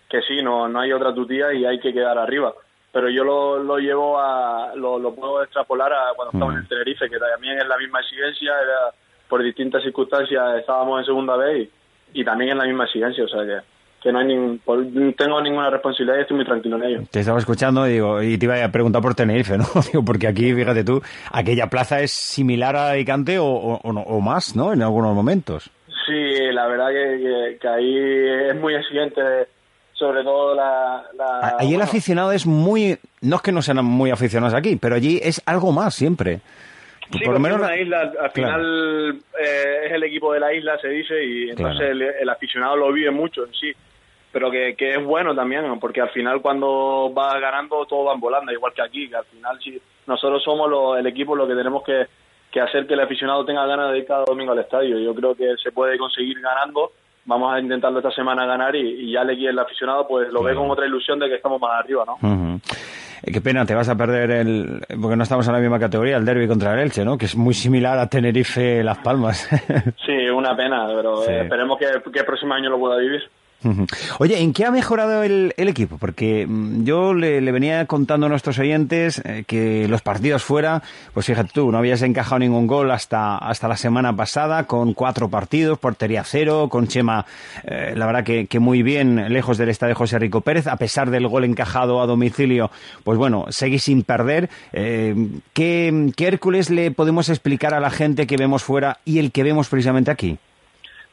que 0.10 0.22
sí, 0.22 0.42
no, 0.42 0.70
no 0.70 0.80
hay 0.80 0.94
otra 0.94 1.14
tutía 1.14 1.54
y 1.54 1.66
hay 1.66 1.80
que 1.80 1.92
quedar 1.92 2.18
arriba 2.18 2.54
pero 2.96 3.10
yo 3.10 3.26
lo, 3.26 3.62
lo 3.62 3.78
llevo 3.78 4.18
a, 4.18 4.72
lo, 4.74 4.98
lo, 4.98 5.14
puedo 5.14 5.44
extrapolar 5.44 5.92
a 5.92 6.14
cuando 6.16 6.32
estamos 6.32 6.54
en 6.54 6.62
el 6.62 6.68
Tenerife, 6.70 7.10
que 7.10 7.18
también 7.18 7.58
es 7.58 7.68
la 7.68 7.78
misma 7.78 8.00
exigencia, 8.00 8.54
era, 8.54 8.96
por 9.28 9.44
distintas 9.44 9.84
circunstancias 9.84 10.60
estábamos 10.60 11.00
en 11.00 11.06
segunda 11.06 11.36
vez 11.36 11.68
y, 12.14 12.24
también 12.24 12.52
es 12.52 12.56
la 12.56 12.64
misma 12.64 12.86
exigencia, 12.86 13.26
o 13.26 13.28
sea 13.28 13.42
que, 13.46 13.58
que 14.02 14.14
no 14.14 14.20
hay 14.20 14.28
ni, 14.28 15.12
tengo 15.12 15.42
ninguna 15.42 15.70
responsabilidad 15.72 16.20
y 16.20 16.22
estoy 16.22 16.38
muy 16.38 16.46
tranquilo 16.46 16.78
en 16.78 16.84
ello. 16.84 17.02
Te 17.12 17.20
estaba 17.20 17.38
escuchando 17.38 17.86
y, 17.86 17.92
digo, 17.96 18.24
y 18.24 18.38
te 18.38 18.46
iba 18.46 18.64
a 18.64 18.72
preguntar 18.72 19.02
por 19.02 19.14
Tenerife, 19.14 19.58
¿no? 19.58 19.66
digo, 19.92 20.06
porque 20.06 20.30
aquí, 20.30 20.54
fíjate 20.54 20.86
tú, 20.86 21.02
aquella 21.34 21.68
plaza 21.68 22.00
es 22.00 22.12
similar 22.12 22.78
a 22.78 22.92
Alicante 22.92 23.40
o, 23.40 23.46
o, 23.46 23.80
o 23.84 24.22
más, 24.22 24.56
¿no? 24.56 24.72
En 24.72 24.82
algunos 24.82 25.14
momentos. 25.14 25.70
Sí, 26.08 26.38
la 26.54 26.66
verdad 26.68 26.92
que, 26.92 27.58
que 27.60 27.68
ahí 27.68 27.98
es 28.52 28.56
muy 28.56 28.74
exigente 28.74 29.22
sobre 29.96 30.24
todo 30.24 30.54
la... 30.56 31.04
la 31.18 31.56
allí 31.58 31.74
el 31.76 31.82
aficionado 31.82 32.32
es 32.32 32.46
muy... 32.46 32.98
No 33.22 33.38
es 33.38 33.42
que 33.42 33.52
no 33.52 33.62
sean 33.62 33.84
muy 33.84 34.12
aficionados 34.12 34.54
aquí, 34.54 34.76
pero 34.76 34.96
allí 34.96 35.20
es 35.24 35.42
algo 35.46 35.72
más 35.72 35.96
siempre. 35.96 36.42
Sí, 37.12 37.20
por 37.24 37.34
lo 37.36 37.40
menos 37.40 37.60
la- 37.62 37.78
isla, 37.78 38.02
al 38.02 38.12
Claro. 38.12 38.32
final 38.34 39.20
eh, 39.40 39.86
es 39.86 39.92
el 39.92 40.04
equipo 40.04 40.34
de 40.34 40.40
la 40.40 40.54
isla, 40.54 40.78
se 40.80 40.90
dice, 40.90 41.24
y 41.24 41.50
entonces 41.50 41.78
Claro. 41.78 41.92
el, 41.94 42.02
el 42.02 42.30
aficionado 42.30 42.76
lo 42.76 42.92
vive 42.92 43.12
mucho 43.12 43.46
en 43.46 43.54
sí. 43.54 43.72
Pero 44.32 44.52
que, 44.52 44.76
que 44.76 44.96
es 44.96 45.04
bueno 45.04 45.34
también, 45.34 45.66
¿no? 45.66 45.80
porque 45.80 46.02
al 46.02 46.10
final 46.10 46.42
cuando 46.42 47.14
va 47.18 47.40
ganando 47.40 47.86
todos 47.86 48.06
van 48.08 48.20
volando, 48.20 48.52
igual 48.52 48.74
que 48.74 48.82
aquí, 48.82 49.08
que 49.08 49.16
al 49.16 49.24
final 49.26 49.58
si 49.64 49.82
nosotros 50.08 50.44
somos 50.44 50.70
lo- 50.70 50.98
el 50.98 51.08
equipo 51.08 51.36
lo 51.38 51.48
que 51.48 51.56
tenemos 51.56 51.84
que, 51.84 52.08
que 52.52 52.60
hacer 52.60 52.86
que 52.86 52.96
el 52.96 53.00
aficionado 53.00 53.46
tenga 53.46 53.66
ganas 53.66 53.92
de 53.94 54.00
ir 54.00 54.06
cada 54.06 54.26
domingo 54.26 54.52
al 54.52 54.60
estadio. 54.60 55.00
Yo 55.00 55.16
creo 55.16 55.36
que 55.36 55.56
se 55.64 55.72
puede 55.72 55.98
conseguir 55.98 56.42
ganando, 56.42 56.92
vamos 57.26 57.54
a 57.54 57.60
intentarlo 57.60 58.00
esta 58.00 58.12
semana 58.12 58.46
ganar 58.46 58.76
y, 58.76 59.10
y 59.10 59.12
ya 59.14 59.22
el, 59.22 59.32
el 59.46 59.60
aficionado 59.60 60.08
pues 60.08 60.32
lo 60.32 60.42
ve 60.44 60.56
con 60.56 60.70
otra 60.70 60.86
ilusión 60.86 61.20
de 61.20 61.28
que 61.28 61.36
estamos 61.36 61.60
más 61.60 61.72
arriba, 61.80 62.06
¿no? 62.06 62.60
Eh, 63.24 63.32
Qué 63.32 63.42
pena, 63.42 63.66
te 63.66 63.74
vas 63.74 63.90
a 63.90 63.96
perder 63.96 64.30
el. 64.32 64.82
Porque 65.02 65.16
no 65.16 65.24
estamos 65.24 65.48
en 65.48 65.54
la 65.54 65.60
misma 65.60 65.80
categoría, 65.80 66.18
el 66.18 66.26
derby 66.26 66.48
contra 66.48 66.74
el 66.74 66.80
Elche, 66.82 67.04
¿no? 67.04 67.18
Que 67.18 67.26
es 67.26 67.36
muy 67.36 67.54
similar 67.54 67.98
a 67.98 68.08
Tenerife 68.10 68.84
Las 68.84 69.00
Palmas. 69.00 69.50
Sí, 70.06 70.30
una 70.30 70.56
pena, 70.56 70.86
pero 70.88 71.18
Sí. 71.24 71.32
eh, 71.32 71.42
esperemos 71.44 71.78
que, 71.80 71.88
que 72.12 72.20
el 72.20 72.26
próximo 72.26 72.54
año 72.54 72.70
lo 72.70 72.78
pueda 72.80 72.98
vivir. 72.98 73.22
Oye, 74.20 74.42
¿en 74.42 74.54
qué 74.54 74.66
ha 74.66 74.72
mejorado 74.72 75.24
el, 75.24 75.54
el 75.58 75.68
equipo? 75.68 75.98
Porque 75.98 76.46
mm, 76.48 76.84
yo 76.84 77.14
le, 77.14 77.40
venía 77.52 77.86
contando 77.86 78.28
a 78.28 78.30
nuestros 78.30 78.60
oyentes 78.60 79.22
eh, 79.26 79.44
que 79.48 79.88
los 79.88 80.02
partidos 80.02 80.44
fuera, 80.44 80.84
pues 81.14 81.26
fíjate 81.26 81.50
tú, 81.54 81.72
no 81.72 81.78
habías 81.78 82.02
encajado 82.02 82.40
ningún 82.40 82.68
gol 82.68 82.92
hasta, 82.92 83.38
hasta 83.38 83.68
la 83.68 83.78
semana 83.78 84.16
pasada, 84.16 84.66
con 84.66 84.94
cuatro 84.94 85.30
partidos, 85.30 85.80
portería 85.80 86.24
cero, 86.24 86.68
con 86.70 86.88
Chema, 86.88 87.26
eh, 87.64 87.94
la 87.96 88.06
verdad 88.06 88.24
que, 88.24 88.60
muy 88.60 88.84
bien, 88.84 89.34
lejos 89.34 89.58
del 89.58 89.70
estadio 89.70 89.96
José 89.96 90.20
Rico 90.20 90.42
Pérez, 90.42 90.68
a 90.68 90.78
pesar 90.78 91.10
del 91.10 91.28
gol 91.28 91.44
encajado 91.44 92.02
a 92.02 92.06
domicilio, 92.06 92.72
pues 93.04 93.18
bueno, 93.18 93.46
seguís 93.50 93.84
sin 93.84 94.04
perder. 94.04 94.50
Eh, 94.74 95.16
¿qué, 95.54 96.12
¿Qué 96.16 96.28
Hércules 96.28 96.70
le 96.70 96.92
podemos 96.92 97.30
explicar 97.30 97.74
a 97.74 97.80
la 97.80 97.90
gente 97.90 98.28
que 98.28 98.38
vemos 98.38 98.64
fuera 98.64 99.00
y 99.06 99.20
el 99.20 99.32
que 99.32 99.44
vemos 99.44 99.70
precisamente 99.70 100.12
aquí? 100.12 100.38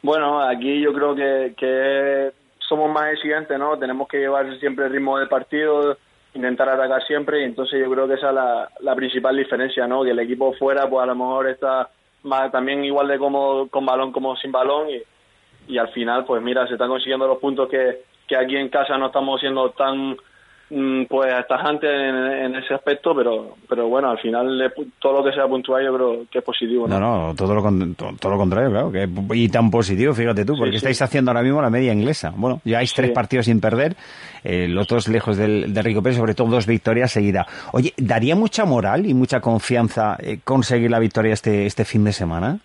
Bueno, 0.03 0.41
aquí 0.41 0.81
yo 0.81 0.93
creo 0.93 1.15
que, 1.15 1.55
que 1.57 2.33
somos 2.59 2.91
más 2.91 3.13
exigentes, 3.13 3.57
¿no? 3.59 3.79
Tenemos 3.79 4.09
que 4.09 4.19
llevar 4.19 4.59
siempre 4.59 4.87
el 4.87 4.93
ritmo 4.93 5.19
del 5.19 5.29
partido, 5.29 5.97
intentar 6.35 6.69
atacar 6.69 7.07
siempre 7.07 7.41
y 7.41 7.45
entonces 7.45 7.81
yo 7.81 7.91
creo 7.91 8.09
que 8.09 8.15
esa 8.15 8.31
es 8.31 8.35
la, 8.35 8.69
la 8.81 8.97
principal 8.97 9.37
diferencia, 9.37 9.87
¿no? 9.87 10.03
Que 10.03 10.11
el 10.11 10.19
equipo 10.19 10.55
fuera 10.55 10.89
pues 10.89 11.03
a 11.03 11.07
lo 11.07 11.15
mejor 11.15 11.49
está 11.49 11.89
más, 12.25 12.51
también 12.51 12.85
igual 12.85 13.09
de 13.09 13.19
cómodo 13.19 13.69
con 13.69 13.87
balón 13.87 14.13
como 14.13 14.37
sin 14.37 14.51
balón 14.51 14.89
y, 14.91 15.03
y 15.73 15.79
al 15.79 15.89
final 15.91 16.25
pues 16.25 16.43
mira, 16.43 16.67
se 16.67 16.73
están 16.73 16.89
consiguiendo 16.89 17.29
los 17.29 17.39
puntos 17.39 17.69
que, 17.69 18.03
que 18.27 18.37
aquí 18.37 18.57
en 18.57 18.71
casa 18.71 18.99
no 18.99 19.07
estamos 19.07 19.41
siendo 19.41 19.71
tan 19.71 20.17
pues 21.09 21.31
tajantes 21.49 21.91
en, 21.91 22.15
en 22.17 22.55
ese 22.57 22.73
aspecto, 22.75 23.15
pero 23.15 23.57
pero 23.69 23.89
bueno, 23.89 24.11
al 24.11 24.19
final 24.19 24.73
todo 24.99 25.19
lo 25.19 25.25
que 25.25 25.33
sea 25.35 25.47
puntual 25.47 25.85
yo 25.85 25.95
creo 25.95 26.25
que 26.31 26.39
es 26.39 26.45
positivo, 26.45 26.89
¿no? 26.89 26.99
No, 26.99 27.27
no, 27.29 27.35
todo 27.35 27.55
lo, 27.55 27.63
todo 27.95 28.31
lo 28.33 28.39
contrario, 28.39 28.71
claro. 28.71 28.91
Que, 28.91 29.07
y 29.35 29.49
tan 29.49 29.71
positivo, 29.71 30.15
fíjate 30.15 30.45
tú, 30.45 30.55
porque 30.57 30.73
Sí, 30.73 30.79
sí. 30.79 30.85
estáis 30.87 31.03
haciendo 31.03 31.31
ahora 31.31 31.43
mismo 31.43 31.61
la 31.61 31.69
media 31.71 31.93
inglesa. 31.93 32.33
Bueno, 32.35 32.61
lleváis 32.65 32.91
Sí. 32.91 32.97
tres 32.97 33.11
partidos 33.11 33.47
sin 33.47 33.61
perder, 33.61 33.97
eh, 34.45 34.67
los 34.69 34.87
dos 34.89 35.09
lejos 35.09 35.37
del, 35.37 35.75
del 35.75 35.85
Rico 35.85 36.03
Pérez, 36.03 36.17
sobre 36.19 36.35
todo 36.35 36.49
dos 36.49 36.67
victorias 36.67 37.11
seguidas. 37.11 37.47
Oye, 37.73 37.93
¿daría 37.99 38.35
mucha 38.35 38.65
moral 38.65 39.05
y 39.07 39.13
mucha 39.15 39.41
confianza 39.41 40.17
eh, 40.23 40.39
conseguir 40.43 40.91
la 40.91 40.99
victoria 40.99 41.35
este, 41.35 41.67
este 41.67 41.85
fin 41.85 42.05
de 42.05 42.13
semana? 42.13 42.59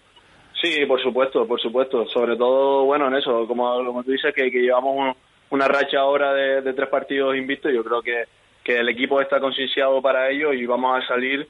Sí, 0.61 0.85
por 0.87 1.01
supuesto, 1.01 1.45
por 1.45 1.59
supuesto. 1.61 2.05
Sobre 2.07 2.35
todo, 2.35 2.85
bueno, 2.85 3.07
en 3.09 3.15
eso, 3.15 3.45
como, 3.47 3.83
como 3.85 4.03
tú 4.03 4.11
dices, 4.11 4.33
que, 4.33 4.49
que 4.49 4.59
llevamos 4.59 4.95
un- 4.97 5.13
una 5.50 5.68
racha 5.68 6.00
ahora 6.00 6.34
de, 6.34 6.74
tres 6.74 6.89
partidos 6.89 7.36
invictos. 7.36 7.72
Yo 7.74 7.84
creo 7.84 8.01
que, 8.01 8.25
que 8.63 8.80
el 8.80 8.89
equipo 8.89 9.22
está 9.22 9.39
concienciado 9.39 10.01
para 10.01 10.30
ello 10.30 10.54
y 10.54 10.66
vamos 10.66 11.04
a 11.04 11.08
salir 11.08 11.48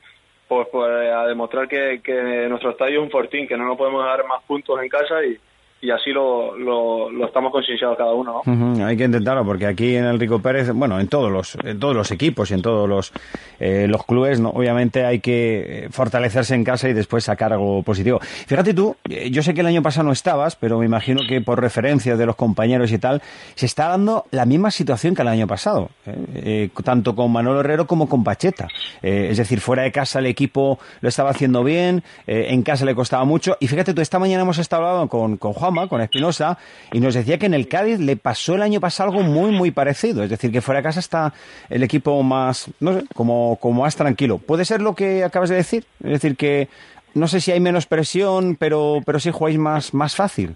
pues, 0.48 0.68
pues 0.72 0.90
a 0.90 1.26
demostrar 1.26 1.68
que, 1.68 2.02
que 2.04 2.48
nuestro 2.48 2.72
estadio 2.72 3.00
es 3.00 3.04
un 3.04 3.12
fortín, 3.12 3.48
que 3.48 3.58
no 3.58 3.66
nos 3.66 3.78
podemos 3.78 4.06
dar 4.06 4.26
más 4.26 4.44
puntos 4.44 4.82
en 4.82 4.90
casa 4.90 5.24
y, 5.26 5.38
y 5.82 5.92
así 5.92 6.12
lo, 6.12 6.58
lo, 6.58 7.26
estamos 7.26 7.52
concienciados 7.52 7.98
cada 7.98 8.14
uno, 8.14 8.42
hay 8.86 8.98
que 8.98 9.06
intentarlo 9.06 9.46
porque 9.46 9.66
aquí 9.66 9.96
en 9.96 10.06
el 10.06 10.20
Rico 10.20 10.40
Pérez, 10.40 10.72
bueno, 10.72 11.00
en 11.00 11.08
todos 11.08 11.32
los, 11.32 11.56
en 11.64 11.80
todos 11.80 11.96
los 11.96 12.12
equipos 12.12 12.52
y 12.52 12.56
en 12.56 12.62
todos 12.62 12.88
los, 12.88 13.14
eh, 13.60 13.88
los 13.88 14.06
clubes, 14.06 14.40
¿no? 14.40 14.50
obviamente 14.50 15.06
hay 15.06 15.20
que 15.20 15.86
eh, 15.86 15.90
fortalecerse 15.90 16.56
en 16.56 16.64
casa 16.64 16.90
y 16.90 16.94
después 16.94 17.24
sacar 17.24 17.54
algo 17.54 17.84
positivo. 17.84 18.20
Fíjate 18.22 18.74
tú, 18.74 18.96
eh, 19.10 19.30
yo 19.30 19.44
sé 19.44 19.54
que 19.54 19.62
el 19.62 19.68
año 19.68 19.82
pasado 19.82 20.08
no 20.08 20.14
estabas, 20.14 20.56
pero 20.56 20.80
me 20.80 20.86
imagino 20.86 21.22
que 21.28 21.42
por 21.42 21.62
referencias 21.62 22.18
de 22.18 22.26
los 22.26 22.36
compañeros 22.36 22.92
y 22.92 22.98
tal, 22.98 23.22
se 23.56 23.66
está 23.66 23.90
dando 23.90 24.26
la 24.32 24.46
misma 24.46 24.72
situación 24.72 25.16
que 25.16 25.22
el 25.22 25.28
año 25.28 25.48
pasado, 25.48 25.90
eh, 26.06 26.16
eh, 26.36 26.70
tanto 26.84 27.16
con 27.16 27.32
Manolo 27.32 27.60
Herrero 27.60 27.88
como 27.88 28.08
con 28.08 28.24
Pacheta. 28.24 28.68
Eh, 29.02 29.28
es 29.32 29.38
decir, 29.38 29.60
fuera 29.60 29.84
de 29.84 29.92
casa 29.92 30.20
el 30.20 30.26
equipo 30.26 30.80
lo 31.02 31.10
estaba 31.10 31.32
haciendo 31.32 31.64
bien, 31.64 32.04
en 32.26 32.64
casa 32.64 32.86
le 32.86 32.96
costaba 32.96 33.26
mucho. 33.26 33.58
Y 33.60 33.68
fíjate 33.68 33.94
tú, 33.94 34.02
esta 34.02 34.20
mañana 34.20 34.44
hemos 34.44 34.58
estado 34.58 34.86
hablando 34.86 35.10
con, 35.10 35.38
con 35.38 35.54
Con 35.90 36.02
Espinosa, 36.02 36.58
y 36.92 37.00
nos 37.00 37.14
decía 37.14 37.38
que 37.38 37.46
en 37.46 37.54
el 37.54 37.68
Cádiz 37.68 38.00
le 38.00 38.16
pasó 38.16 38.56
el 38.56 38.62
año 38.62 38.80
pasado 38.80 39.10
algo 39.10 39.24
muy, 39.24 39.52
muy 39.52 39.72
parecido. 39.72 40.24
Es 40.24 40.30
decir, 40.30 40.52
que 40.52 40.62
fuera 40.62 40.80
de 40.80 40.84
casa 40.84 41.00
está 41.00 41.34
el 41.70 41.84
equipo 41.84 42.24
más, 42.24 42.70
no 42.80 42.94
sé, 42.94 43.06
como, 43.14 43.58
como 43.62 43.82
más 43.84 43.96
tranquilo. 43.96 44.38
¿Puede 44.38 44.66
ser 44.66 44.82
lo 44.82 44.96
que 44.96 45.24
acabas 45.24 45.50
de 45.50 45.56
decir? 45.56 45.86
Es 46.04 46.12
decir, 46.12 46.38
que 46.38 46.70
no 47.14 47.28
sé 47.28 47.42
si 47.42 47.52
hay 47.52 47.60
menos 47.60 47.86
presión, 47.86 48.56
pero, 48.56 49.00
pero 49.06 49.20
sí 49.20 49.32
jugáis 49.32 49.58
más, 49.58 49.94
más 49.94 50.16
fácil. 50.16 50.56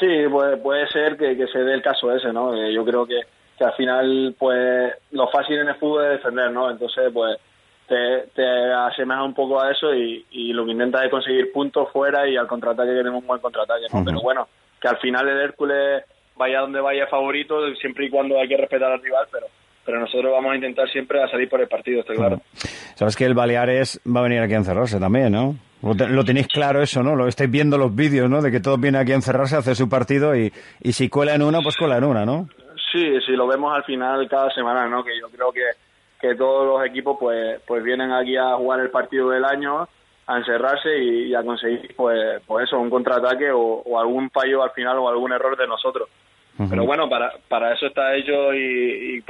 Sí, 0.00 0.08
puede, 0.30 0.56
puede 0.56 0.88
ser 0.88 1.16
que, 1.16 1.36
que 1.36 1.46
se 1.48 1.58
dé 1.58 1.74
el 1.74 1.82
caso 1.82 2.14
ese, 2.14 2.32
¿no? 2.32 2.54
Eh, 2.54 2.72
yo 2.72 2.84
creo 2.84 3.06
que, 3.06 3.20
que 3.58 3.64
al 3.64 3.72
final, 3.74 4.34
pues, 4.38 4.92
lo 5.10 5.28
fácil 5.28 5.58
en 5.58 5.68
el 5.68 5.74
fútbol 5.76 6.04
es 6.06 6.10
defender, 6.12 6.50
¿no? 6.50 6.70
Entonces, 6.70 7.10
pues, 7.12 7.38
te, 7.88 8.28
te 8.34 8.72
asemeja 8.72 9.22
un 9.22 9.34
poco 9.34 9.60
a 9.60 9.70
eso 9.70 9.94
y, 9.94 10.24
y 10.30 10.52
lo 10.52 10.64
que 10.64 10.72
intenta 10.72 11.04
es 11.04 11.10
conseguir 11.10 11.52
puntos 11.52 11.88
fuera 11.92 12.26
y 12.28 12.36
al 12.36 12.46
contraataque 12.46 12.90
que 12.90 12.96
tenemos 12.98 13.20
un 13.22 13.26
buen 13.26 13.40
contraataque, 13.40 13.86
¿no? 13.92 14.04
Pero 14.04 14.20
bueno, 14.22 14.48
que 14.80 14.88
al 14.88 14.98
final 14.98 15.28
el 15.28 15.38
Hércules 15.40 16.02
vaya 16.36 16.60
donde 16.60 16.80
vaya 16.80 17.06
favorito, 17.08 17.60
siempre 17.76 18.06
y 18.06 18.10
cuando 18.10 18.38
hay 18.40 18.48
que 18.48 18.56
respetar 18.56 18.90
al 18.92 19.02
rival, 19.02 19.26
pero 19.30 19.46
pero 19.84 19.98
nosotros 19.98 20.30
vamos 20.30 20.52
a 20.52 20.54
intentar 20.54 20.88
siempre 20.90 21.20
a 21.20 21.28
salir 21.28 21.48
por 21.48 21.60
el 21.60 21.66
partido, 21.66 22.00
está 22.02 22.14
claro. 22.14 22.40
Sabes 22.94 23.16
que 23.16 23.24
el 23.24 23.34
Baleares 23.34 24.00
va 24.06 24.20
a 24.20 24.22
venir 24.22 24.38
aquí 24.40 24.54
a 24.54 24.58
encerrarse 24.58 25.00
también, 25.00 25.32
¿no? 25.32 25.56
Lo, 25.82 25.96
te- 25.96 26.06
lo 26.06 26.24
tenéis 26.24 26.46
claro 26.46 26.80
eso, 26.80 27.02
¿no? 27.02 27.16
Lo 27.16 27.26
estáis 27.26 27.50
viendo 27.50 27.76
los 27.76 27.92
vídeos, 27.92 28.30
¿no? 28.30 28.40
De 28.40 28.52
que 28.52 28.60
todos 28.60 28.80
vienen 28.80 29.00
aquí 29.00 29.10
a 29.10 29.16
encerrarse 29.16 29.56
a 29.56 29.58
hacer 29.58 29.74
su 29.74 29.88
partido 29.88 30.36
y, 30.36 30.52
y 30.82 30.92
si 30.92 31.08
cuela 31.08 31.34
en 31.34 31.42
una, 31.42 31.58
pues 31.62 31.76
cuela 31.76 31.96
en 31.96 32.04
una, 32.04 32.24
¿no? 32.24 32.48
Sí, 32.92 33.18
sí, 33.26 33.32
lo 33.32 33.48
vemos 33.48 33.74
al 33.74 33.82
final 33.82 34.28
cada 34.28 34.50
semana, 34.50 34.86
¿no? 34.86 35.02
Que 35.02 35.18
yo 35.18 35.28
creo 35.30 35.50
que, 35.50 35.62
que 36.22 36.34
todos 36.36 36.66
los 36.66 36.86
equipos 36.88 37.18
pues 37.20 37.60
pues 37.66 37.82
vienen 37.84 38.12
aquí 38.12 38.36
a 38.38 38.54
jugar 38.54 38.80
el 38.80 38.88
partido 38.90 39.28
del 39.28 39.44
año, 39.44 39.86
a 40.26 40.38
encerrarse 40.38 40.96
y, 40.98 41.24
y 41.26 41.34
a 41.34 41.42
conseguir 41.42 41.94
pues, 41.96 42.40
pues 42.46 42.64
eso, 42.66 42.78
un 42.78 42.88
contraataque 42.88 43.50
o, 43.50 43.60
o 43.60 44.00
algún 44.00 44.30
fallo 44.30 44.62
al 44.62 44.70
final 44.70 44.96
o 44.98 45.08
algún 45.08 45.32
error 45.32 45.56
de 45.58 45.66
nosotros. 45.66 46.08
Pero 46.70 46.84
bueno, 46.84 47.08
para, 47.08 47.32
para 47.48 47.74
eso 47.74 47.86
está 47.86 48.14
hecho 48.14 48.54
y, 48.54 49.20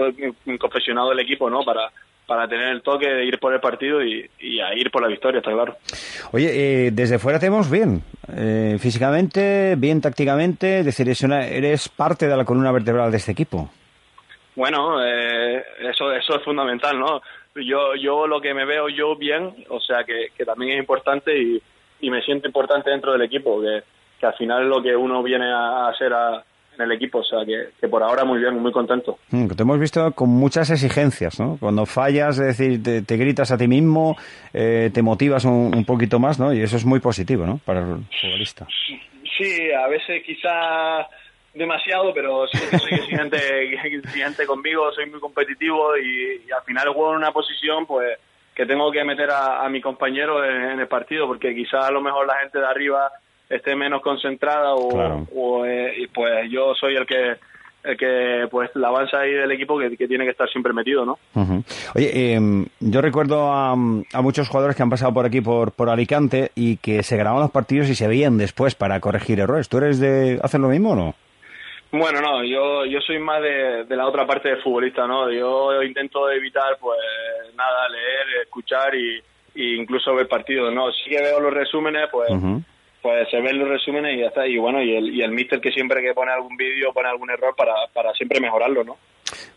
y 0.47 0.59
confesionado 0.59 1.13
el 1.13 1.21
equipo, 1.21 1.49
¿no? 1.49 1.63
Para, 1.65 1.91
para 2.27 2.47
tener 2.49 2.69
el 2.69 2.83
toque 2.83 3.09
de 3.09 3.25
ir 3.25 3.39
por 3.39 3.55
el 3.55 3.61
partido 3.61 4.05
y, 4.05 4.29
a 4.61 4.75
ir 4.75 4.91
por 4.91 5.01
la 5.03 5.09
victoria, 5.09 5.39
está 5.39 5.53
claro. 5.53 5.77
Oye, 6.33 6.51
eh, 6.87 6.91
desde 6.91 7.19
fuera 7.19 7.39
te 7.39 7.49
vemos 7.49 7.71
bien, 7.71 8.03
eh, 8.37 8.77
físicamente, 8.79 9.77
bien 9.79 10.01
tácticamente, 10.01 10.81
es 10.81 10.85
decir, 10.85 11.09
es 11.09 11.23
una- 11.23 11.47
eres 11.47 11.89
parte 11.89 12.27
de 12.29 12.37
la 12.37 12.45
columna 12.45 12.73
vertebral 12.73 13.11
de 13.11 13.17
este 13.17 13.33
equipo. 13.33 13.71
Bueno, 14.55 15.03
eh, 15.05 15.63
eso 15.81 16.13
eso 16.13 16.37
es 16.37 16.45
fundamental, 16.45 16.99
¿no? 16.99 17.21
Yo 17.55 17.95
yo 17.95 18.27
lo 18.27 18.41
que 18.41 18.55
me 18.55 18.65
veo 18.65 18.89
yo 18.89 19.17
bien, 19.17 19.55
o 19.69 19.81
sea 19.81 20.05
que, 20.05 20.29
que 20.37 20.45
también 20.45 20.73
es 20.73 20.79
importante 20.79 21.37
y, 21.39 21.63
y 22.01 22.11
me 22.11 22.23
siento 22.23 22.47
importante 22.49 22.91
dentro 22.91 23.13
del 23.13 23.23
equipo, 23.23 23.61
que, 23.61 23.83
que 24.21 24.27
al 24.27 24.35
final 24.35 24.63
es 24.63 24.69
lo 24.69 24.83
que 24.83 24.95
uno 24.97 25.23
viene 25.23 25.51
a 25.53 25.89
hacer 25.89 26.13
a- 26.13 26.43
en 26.75 26.81
el 26.85 26.93
equipo, 26.93 27.19
o 27.19 27.23
sea 27.23 27.45
que, 27.45 27.69
que 27.79 27.87
por 27.87 28.03
ahora 28.03 28.25
muy 28.25 28.39
bien, 28.39 28.59
muy 28.59 28.73
contento. 28.73 29.19
Mm, 29.31 29.47
te 29.49 29.63
hemos 29.63 29.79
visto 29.79 30.11
con 30.13 30.31
muchas 30.31 30.71
exigencias, 30.71 31.39
¿no? 31.39 31.59
Cuando 31.61 31.85
fallas, 31.85 32.39
es 32.39 32.57
decir, 32.59 32.83
te, 32.83 33.03
te 33.03 33.19
gritas 33.19 33.53
a 33.53 33.59
ti 33.59 33.69
mismo, 33.69 34.17
eh, 34.55 34.91
te 34.93 35.03
motivas 35.03 35.45
un, 35.45 35.75
un 35.77 35.85
poquito 35.85 36.19
más, 36.19 36.39
¿no? 36.41 36.51
Y 36.55 36.63
eso 36.63 36.77
es 36.79 36.87
muy 36.87 36.99
positivo, 37.01 37.45
¿no? 37.45 37.59
Para 37.67 37.81
el 37.81 37.97
futbolista. 38.19 38.67
Sí, 39.37 39.71
a 39.71 39.87
veces 39.89 40.23
quizá 40.25 41.07
demasiado, 41.55 42.13
pero 42.15 42.47
sí 42.49 42.59
que 42.71 42.79
soy 42.79 42.93
exigente, 42.95 43.37
exigente 43.97 44.47
conmigo, 44.47 44.91
soy 44.93 45.07
muy 45.11 45.21
competitivo 45.21 45.97
y, 45.97 46.43
y 46.49 46.51
al 46.53 46.63
final 46.65 46.89
juego 46.89 47.11
en 47.13 47.19
una 47.19 47.33
posición 47.33 47.87
pues 47.87 48.19
que 48.55 48.67
tengo 48.67 48.91
que 48.93 49.05
meter 49.05 49.31
a, 49.31 49.65
a 49.65 49.69
mi 49.69 49.81
compañero 49.81 50.45
en, 50.45 50.63
en 50.73 50.81
el 50.81 50.87
partido 50.89 51.27
porque 51.27 51.55
quizá 51.55 51.87
a 51.87 51.91
lo 51.91 52.01
mejor 52.01 52.27
la 52.27 52.37
gente 52.41 52.59
de 52.59 52.67
arriba 52.67 53.11
esté 53.49 53.77
menos 53.77 54.01
concentrada 54.03 54.75
o, 54.75 54.89
Claro. 54.91 55.27
o, 55.35 55.67
eh, 55.67 56.09
pues 56.15 56.51
yo 56.51 56.75
soy 56.75 56.97
el 56.97 57.07
que 57.07 57.37
el 57.85 57.97
que 57.97 58.47
pues 58.49 58.71
la 58.77 58.89
avanza 58.89 59.19
ahí 59.19 59.33
del 59.33 59.51
equipo 59.51 59.77
que, 59.77 59.97
que 59.97 60.07
tiene 60.07 60.25
que 60.25 60.31
estar 60.31 60.49
siempre 60.49 60.73
metido, 60.73 61.05
¿no? 61.05 61.19
Ujú. 61.35 61.65
Oye, 61.97 62.11
eh, 62.37 62.41
yo 62.79 63.01
recuerdo 63.01 63.53
a, 63.53 63.73
a 63.73 64.23
muchos 64.23 64.49
jugadores 64.49 64.77
que 64.77 64.85
han 64.85 64.91
pasado 64.91 65.13
por 65.13 65.27
aquí, 65.27 65.41
por, 65.41 65.73
por 65.73 65.91
Alicante, 65.91 66.53
y 66.55 66.77
que 66.77 67.03
se 67.03 67.17
grababan 67.17 67.43
los 67.43 67.51
partidos 67.51 67.89
y 67.89 67.97
se 67.97 68.07
veían 68.07 68.39
después 68.39 68.77
para 68.77 69.01
corregir 69.01 69.41
errores. 69.41 69.69
¿Tú 69.69 69.79
eres 69.79 69.99
de 69.99 70.39
hacer 70.45 70.61
lo 70.61 70.69
mismo 70.69 70.93
o 70.93 70.95
no? 70.95 71.15
Bueno, 71.93 72.23
no, 72.23 72.43
yo, 72.43 72.87
yo 72.87 73.01
soy 73.03 73.19
más 73.19 73.43
de, 73.43 73.85
de 73.85 73.97
la 73.97 74.07
otra 74.07 74.27
parte 74.27 74.49
del 74.49 74.63
futbolista, 74.63 75.07
¿no? 75.07 75.31
Yo 75.31 75.83
intento 75.83 76.31
evitar, 76.31 76.79
pues, 76.81 76.99
nada, 77.55 77.87
leer, 77.91 78.43
escuchar 78.45 78.95
y, 78.95 79.19
e 79.55 79.77
incluso 79.77 80.15
ver 80.15 80.27
partidos. 80.27 80.73
No, 80.73 80.91
sí 80.91 81.11
que 81.11 81.21
veo 81.21 81.39
los 81.39 81.53
resúmenes, 81.53 82.09
pues 82.11 82.31
pues 83.03 83.29
se 83.31 83.41
ven 83.41 83.59
los 83.59 83.69
resúmenes 83.69 84.17
y 84.17 84.21
ya 84.21 84.29
está. 84.29 84.47
Y 84.47 84.57
bueno, 84.59 84.81
y 84.81 84.95
el, 84.95 85.13
y 85.13 85.23
el 85.23 85.33
mister 85.33 85.61
que 85.61 85.73
siempre 85.73 86.01
que 86.01 86.15
pone 86.15 86.33
algún 86.33 86.57
vídeo 86.57 86.93
pone 86.93 87.09
algún 87.09 87.31
error 87.31 87.55
para, 87.57 87.75
para 87.93 88.13
siempre 88.15 88.41
mejorarlo, 88.41 88.85
¿no? 88.85 88.97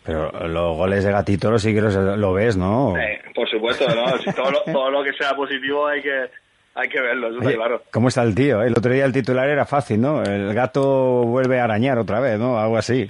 Pero 0.04 0.32
los 0.48 0.76
goles 0.76 1.04
de 1.04 1.12
Gatito 1.12 1.58
sí 1.60 1.74
que 1.74 1.82
lo 1.82 2.34
ves, 2.34 2.58
¿no? 2.58 2.94
por 3.34 3.50
supuesto, 3.50 3.86
¿no? 3.88 4.06
todo, 4.34 4.52
lo, 4.52 4.62
todo 4.64 4.90
lo 4.90 5.04
que 5.04 5.14
sea 5.14 5.36
positivo 5.36 5.88
hay 5.88 6.02
que 6.02 6.30
hay 6.76 6.90
que 6.90 7.00
verlo, 7.02 7.30
eso 7.30 7.40
claro. 7.40 7.82
¿Cómo 7.90 8.10
está 8.10 8.22
el 8.24 8.36
tío? 8.36 8.62
El 8.62 8.74
otro 8.78 8.92
día 8.92 9.06
el 9.06 9.14
titular 9.14 9.48
era 9.48 9.66
fácil, 9.66 10.02
¿no? 10.02 10.22
El 10.22 10.54
gato 10.54 11.24
vuelve 11.24 11.60
a 11.60 11.64
arañar 11.64 11.98
otra 11.98 12.20
vez, 12.20 12.38
¿no? 12.38 12.60
Algo 12.60 12.78
así. 12.78 13.10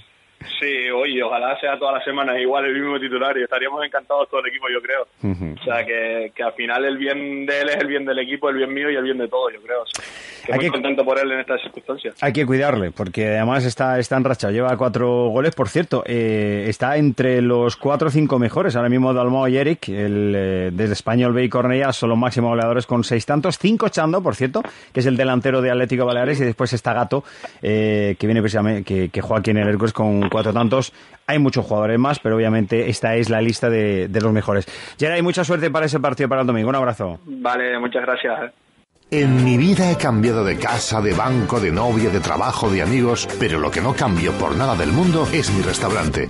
Sí, 0.60 0.90
oye, 0.90 1.22
ojalá 1.24 1.60
sea 1.60 1.78
todas 1.78 1.96
las 1.96 2.04
semanas 2.04 2.38
igual 2.40 2.66
el 2.66 2.74
mismo 2.74 3.00
titular 3.00 3.38
y 3.38 3.44
estaríamos 3.44 3.84
encantados 3.86 4.30
todo 4.30 4.42
el 4.42 4.48
equipo, 4.48 4.68
yo 4.70 4.82
creo. 4.82 5.08
O 5.60 5.64
sea, 5.64 5.86
que, 5.86 6.32
que, 6.36 6.44
al 6.44 6.54
final 6.54 6.86
el 6.86 6.98
bien 6.98 7.46
de 7.46 7.62
él 7.62 7.70
es 7.70 7.78
el 7.78 7.88
bien 7.88 8.06
del 8.06 8.20
equipo, 8.20 8.50
el 8.50 8.58
bien 8.58 8.74
mío 8.74 8.90
y 8.90 8.96
el 8.96 9.04
bien 9.04 9.18
de 9.18 9.28
todos, 9.28 9.54
yo 9.54 9.62
creo. 9.62 9.84
Hay 10.52 10.60
muy 10.60 10.70
contento 10.70 11.04
por 11.04 11.20
él 11.20 11.32
en 11.32 11.40
estas 11.40 11.62
circunstancias. 11.62 12.16
Hay 12.22 12.34
que 12.34 12.46
cuidarle, 12.46 12.92
porque 12.92 13.38
además 13.38 13.66
está, 13.66 13.98
está 14.00 14.18
en 14.18 14.24
racha, 14.24 14.52
lleva 14.52 14.76
cuatro 14.78 15.30
goles, 15.30 15.56
por 15.56 15.70
cierto, 15.70 16.04
eh, 16.06 16.66
está 16.68 16.98
entre 16.98 17.42
los 17.42 17.76
cuatro 17.76 18.10
o 18.10 18.12
cinco 18.12 18.38
mejores, 18.38 18.76
ahora 18.76 18.90
mismo 18.90 19.14
Dalmau 19.14 19.48
y 19.48 19.58
Eric, 19.58 19.90
el, 19.90 20.34
eh, 20.36 20.70
desde 20.72 20.94
Español 20.94 21.34
B 21.34 21.44
y 21.44 21.50
Cornella 21.50 21.92
son 21.94 22.10
los 22.10 22.18
máximos 22.18 22.52
goleadores 22.52 22.86
con 22.86 23.04
seis 23.04 23.26
tantos, 23.26 23.58
cinco 23.58 23.90
Chando, 23.90 24.22
por 24.22 24.36
cierto, 24.36 24.62
que 24.94 25.00
es 25.00 25.06
el 25.06 25.18
delantero 25.18 25.62
de 25.62 25.72
Atlético 25.72 26.06
Baleares, 26.06 26.40
y 26.42 26.46
después 26.46 26.74
está 26.74 26.94
Gato, 26.94 27.24
eh, 27.62 28.16
que 28.20 28.28
viene 28.28 28.42
precisamente, 28.42 28.84
que, 28.84 29.10
que 29.10 29.22
juega 29.22 29.40
aquí 29.40 29.52
en 29.52 29.58
el 29.58 29.68
Hércules 29.68 29.94
con 29.94 30.30
cuatro 30.36 30.52
tantos. 30.52 30.92
Hay 31.28 31.40
muchos 31.40 31.66
jugadores 31.66 31.98
más, 31.98 32.20
pero 32.20 32.36
obviamente 32.36 32.90
esta 32.90 33.16
es 33.16 33.30
la 33.30 33.40
lista 33.40 33.70
de, 33.70 34.10
los 34.22 34.34
mejores. 34.34 34.68
hay 35.02 35.22
mucha 35.22 35.46
suerte 35.46 35.72
para 35.72 35.86
ese 35.86 36.02
partido 36.02 36.28
para 36.28 36.42
el 36.42 36.48
domingo. 36.48 36.68
Un 36.68 36.76
abrazo. 36.76 37.20
Vale, 37.24 37.80
muchas 37.80 38.02
gracias. 38.02 38.52
En 39.12 39.46
mi 39.46 39.56
vida 39.56 39.92
he 39.92 39.98
cambiado 39.98 40.44
de 40.44 40.58
casa, 40.58 41.00
de 41.00 41.14
banco, 41.14 41.60
de 41.60 41.72
novia, 41.72 42.10
de 42.10 42.20
trabajo, 42.20 42.72
de 42.72 42.82
amigos, 42.82 43.28
pero 43.40 43.60
lo 43.60 43.70
que 43.70 43.80
no 43.80 43.94
cambio 43.94 44.32
por 44.34 44.56
nada 44.56 44.76
del 44.76 44.92
mundo 44.92 45.28
es 45.32 45.52
mi 45.52 45.62
restaurante. 45.62 46.28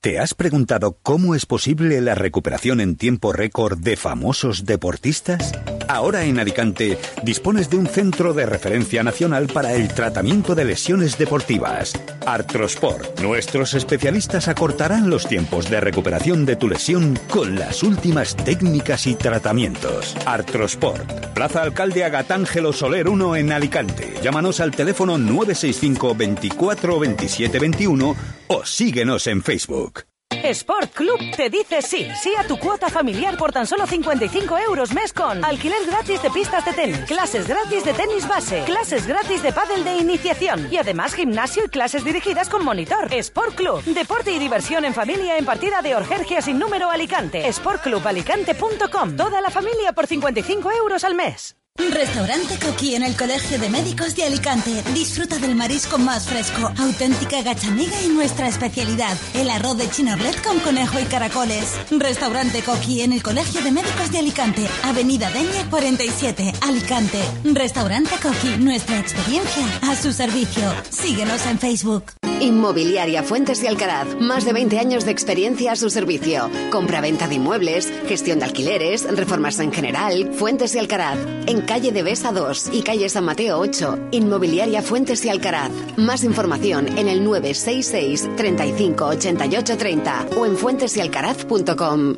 ¿Te 0.00 0.18
has 0.18 0.34
preguntado 0.34 0.98
cómo 1.02 1.34
es 1.34 1.46
posible 1.46 2.00
la 2.00 2.14
recuperación 2.14 2.80
en 2.80 2.96
tiempo 2.96 3.32
récord 3.32 3.78
de 3.78 3.96
famosos 3.96 4.66
deportistas? 4.66 5.52
Ahora 5.88 6.24
en 6.24 6.38
Alicante 6.38 6.98
dispones 7.22 7.70
de 7.70 7.76
un 7.76 7.86
centro 7.86 8.34
de 8.34 8.46
referencia 8.46 9.02
nacional 9.02 9.46
para 9.46 9.72
el 9.74 9.88
tratamiento 9.88 10.54
de 10.54 10.64
lesiones 10.64 11.18
deportivas. 11.18 11.92
Artrosport. 12.26 13.20
Nuestros 13.20 13.74
especialistas 13.74 14.48
acortarán 14.48 15.10
los 15.10 15.26
tiempos 15.26 15.68
de 15.70 15.80
recuperación 15.80 16.46
de 16.46 16.56
tu 16.56 16.68
lesión 16.68 17.18
con 17.30 17.56
las 17.56 17.82
últimas 17.82 18.36
técnicas 18.36 19.06
y 19.06 19.14
tratamientos. 19.14 20.16
Artrosport. 20.26 21.32
Plaza 21.34 21.62
Alcalde 21.62 22.04
Agatángelo 22.04 22.72
Soler 22.72 23.08
1 23.08 23.36
en 23.36 23.52
Alicante. 23.52 24.14
Llámanos 24.22 24.60
al 24.60 24.70
teléfono 24.70 25.18
965 25.18 26.14
24 26.14 26.98
27 26.98 27.58
21 27.58 28.16
o 28.48 28.64
síguenos 28.64 29.26
en 29.26 29.42
Facebook. 29.42 30.13
Sport 30.50 30.92
Club 30.92 31.18
te 31.34 31.48
dice 31.48 31.80
sí, 31.80 32.06
sí 32.20 32.34
a 32.38 32.46
tu 32.46 32.58
cuota 32.58 32.90
familiar 32.90 33.38
por 33.38 33.50
tan 33.50 33.66
solo 33.66 33.86
55 33.86 34.58
euros 34.58 34.92
mes 34.92 35.12
con 35.14 35.42
alquiler 35.42 35.86
gratis 35.86 36.22
de 36.22 36.30
pistas 36.30 36.64
de 36.66 36.74
tenis, 36.74 36.98
clases 37.06 37.48
gratis 37.48 37.82
de 37.82 37.94
tenis 37.94 38.28
base, 38.28 38.62
clases 38.64 39.06
gratis 39.06 39.42
de 39.42 39.52
pádel 39.52 39.84
de 39.84 39.96
iniciación 39.96 40.68
y 40.70 40.76
además 40.76 41.14
gimnasio 41.14 41.64
y 41.64 41.68
clases 41.68 42.04
dirigidas 42.04 42.50
con 42.50 42.62
monitor. 42.62 43.08
Sport 43.10 43.54
Club, 43.54 43.82
deporte 43.84 44.32
y 44.32 44.38
diversión 44.38 44.84
en 44.84 44.92
familia 44.92 45.38
en 45.38 45.46
partida 45.46 45.80
de 45.80 45.96
Orgergia 45.96 46.42
sin 46.42 46.58
número 46.58 46.90
Alicante. 46.90 47.50
Sportclubalicante.com, 47.50 49.16
toda 49.16 49.40
la 49.40 49.48
familia 49.48 49.94
por 49.94 50.06
55 50.06 50.70
euros 50.72 51.04
al 51.04 51.14
mes. 51.14 51.56
Restaurante 51.76 52.56
Coqui 52.64 52.94
en 52.94 53.02
el 53.02 53.16
Colegio 53.16 53.58
de 53.58 53.68
Médicos 53.68 54.14
de 54.14 54.22
Alicante. 54.22 54.70
Disfruta 54.94 55.38
del 55.38 55.56
marisco 55.56 55.98
más 55.98 56.24
fresco, 56.24 56.72
auténtica 56.78 57.42
gachamiga 57.42 58.00
y 58.00 58.10
nuestra 58.10 58.46
especialidad, 58.46 59.16
el 59.34 59.50
arroz 59.50 59.76
de 59.78 59.90
chinorlet 59.90 60.40
con 60.44 60.60
conejo 60.60 61.00
y 61.00 61.04
caracoles. 61.06 61.74
Restaurante 61.90 62.62
Coqui 62.62 63.02
en 63.02 63.12
el 63.12 63.24
Colegio 63.24 63.60
de 63.60 63.72
Médicos 63.72 64.12
de 64.12 64.18
Alicante, 64.18 64.68
Avenida 64.84 65.28
Deña 65.32 65.68
47, 65.68 66.52
Alicante. 66.60 67.18
Restaurante 67.42 68.14
Coqui, 68.22 68.56
nuestra 68.58 69.00
experiencia 69.00 69.66
a 69.82 69.96
su 69.96 70.12
servicio. 70.12 70.72
Síguenos 70.90 71.44
en 71.46 71.58
Facebook. 71.58 72.04
Inmobiliaria 72.40 73.22
Fuentes 73.22 73.62
y 73.62 73.66
Alcaraz. 73.66 74.06
Más 74.20 74.44
de 74.44 74.52
20 74.52 74.78
años 74.78 75.04
de 75.04 75.12
experiencia 75.12 75.72
a 75.72 75.76
su 75.76 75.88
servicio. 75.88 76.50
Compra-venta 76.70 77.26
de 77.26 77.36
inmuebles, 77.36 77.92
gestión 78.06 78.38
de 78.38 78.44
alquileres, 78.44 79.06
reformas 79.16 79.58
en 79.60 79.72
general. 79.72 80.30
Fuentes 80.34 80.74
y 80.74 80.78
Alcaraz. 80.78 81.18
En 81.46 81.63
calle 81.64 81.92
de 81.92 82.02
Besa 82.02 82.32
2 82.32 82.70
y 82.72 82.82
calle 82.82 83.08
San 83.08 83.24
Mateo 83.24 83.58
8. 83.58 84.08
Inmobiliaria 84.12 84.82
Fuentes 84.82 85.24
y 85.24 85.28
Alcaraz. 85.28 85.70
Más 85.96 86.24
información 86.24 86.88
en 86.98 87.08
el 87.08 87.24
966 87.24 88.30
35 88.36 89.04
88 89.04 89.76
30 89.76 90.26
o 90.36 90.46
en 90.46 90.56
fuentesyalcaraz.com. 90.56 92.14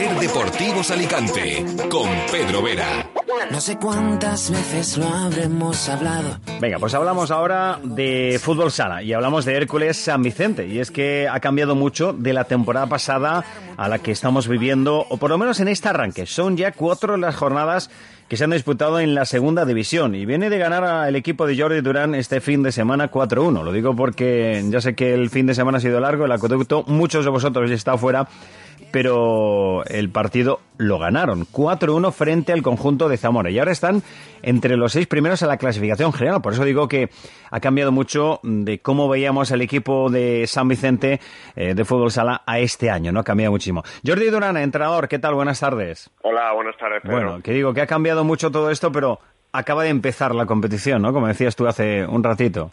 Ser 0.00 0.18
Deportivos 0.18 0.90
Alicante 0.90 1.62
con 1.90 2.08
Pedro 2.32 2.62
Vera. 2.62 3.06
No 3.50 3.60
sé 3.60 3.76
cuántas 3.76 4.50
veces 4.50 4.96
lo 4.96 5.06
habremos 5.06 5.90
hablado. 5.90 6.38
Venga, 6.58 6.78
pues 6.78 6.94
hablamos 6.94 7.30
ahora 7.30 7.78
de 7.84 8.40
fútbol 8.42 8.70
sala 8.70 9.02
y 9.02 9.12
hablamos 9.12 9.44
de 9.44 9.56
Hércules 9.56 9.98
San 9.98 10.22
Vicente. 10.22 10.66
Y 10.66 10.78
es 10.78 10.90
que 10.90 11.28
ha 11.28 11.38
cambiado 11.40 11.74
mucho 11.74 12.14
de 12.14 12.32
la 12.32 12.44
temporada 12.44 12.86
pasada 12.86 13.44
a 13.76 13.88
la 13.88 13.98
que 13.98 14.10
estamos 14.10 14.48
viviendo, 14.48 15.04
o 15.06 15.18
por 15.18 15.28
lo 15.28 15.36
menos 15.36 15.60
en 15.60 15.68
este 15.68 15.90
arranque. 15.90 16.24
Son 16.24 16.56
ya 16.56 16.72
cuatro 16.72 17.18
las 17.18 17.36
jornadas 17.36 17.90
que 18.30 18.38
se 18.38 18.44
han 18.44 18.50
disputado 18.50 19.00
en 19.00 19.14
la 19.14 19.26
segunda 19.26 19.66
división 19.66 20.14
y 20.14 20.24
viene 20.24 20.48
de 20.48 20.56
ganar 20.56 20.84
al 20.84 21.14
equipo 21.14 21.46
de 21.46 21.60
Jordi 21.60 21.82
Durán 21.82 22.14
este 22.14 22.40
fin 22.40 22.62
de 22.62 22.72
semana 22.72 23.10
4-1. 23.10 23.64
Lo 23.64 23.72
digo 23.72 23.94
porque 23.94 24.64
ya 24.70 24.80
sé 24.80 24.94
que 24.94 25.12
el 25.12 25.28
fin 25.28 25.46
de 25.46 25.54
semana 25.54 25.78
ha 25.78 25.80
sido 25.80 26.00
largo, 26.00 26.24
el 26.24 26.32
acueducto, 26.32 26.84
muchos 26.86 27.24
de 27.24 27.30
vosotros 27.30 27.68
ya 27.68 27.74
está 27.74 27.98
fuera 27.98 28.28
pero 28.92 29.84
el 29.86 30.10
partido 30.10 30.60
lo 30.78 30.98
ganaron 30.98 31.46
4-1 31.46 32.12
frente 32.12 32.52
al 32.52 32.62
conjunto 32.62 33.08
de 33.08 33.16
Zamora 33.16 33.50
y 33.50 33.58
ahora 33.58 33.72
están 33.72 34.02
entre 34.42 34.76
los 34.76 34.92
seis 34.92 35.06
primeros 35.06 35.42
a 35.42 35.46
la 35.46 35.56
clasificación 35.56 36.12
general. 36.12 36.40
Por 36.40 36.54
eso 36.54 36.64
digo 36.64 36.88
que 36.88 37.10
ha 37.50 37.60
cambiado 37.60 37.92
mucho 37.92 38.40
de 38.42 38.78
cómo 38.80 39.08
veíamos 39.08 39.50
el 39.50 39.60
equipo 39.60 40.10
de 40.10 40.46
San 40.46 40.68
Vicente 40.68 41.20
eh, 41.56 41.74
de 41.74 41.84
fútbol 41.84 42.10
sala 42.10 42.42
a 42.46 42.58
este 42.58 42.90
año, 42.90 43.12
¿no? 43.12 43.20
Ha 43.20 43.24
cambiado 43.24 43.52
muchísimo. 43.52 43.82
Jordi 44.06 44.30
Durán, 44.30 44.56
entrenador, 44.56 45.08
¿qué 45.08 45.18
tal? 45.18 45.34
Buenas 45.34 45.60
tardes. 45.60 46.10
Hola, 46.22 46.52
buenas 46.54 46.76
tardes. 46.76 47.02
Bueno, 47.04 47.40
que 47.42 47.52
digo 47.52 47.74
que 47.74 47.82
ha 47.82 47.86
cambiado 47.86 48.24
mucho 48.24 48.50
todo 48.50 48.70
esto, 48.70 48.90
pero 48.92 49.18
acaba 49.52 49.84
de 49.84 49.90
empezar 49.90 50.34
la 50.34 50.46
competición, 50.46 51.02
¿no? 51.02 51.12
Como 51.12 51.26
decías 51.26 51.56
tú 51.56 51.66
hace 51.66 52.06
un 52.06 52.22
ratito. 52.22 52.70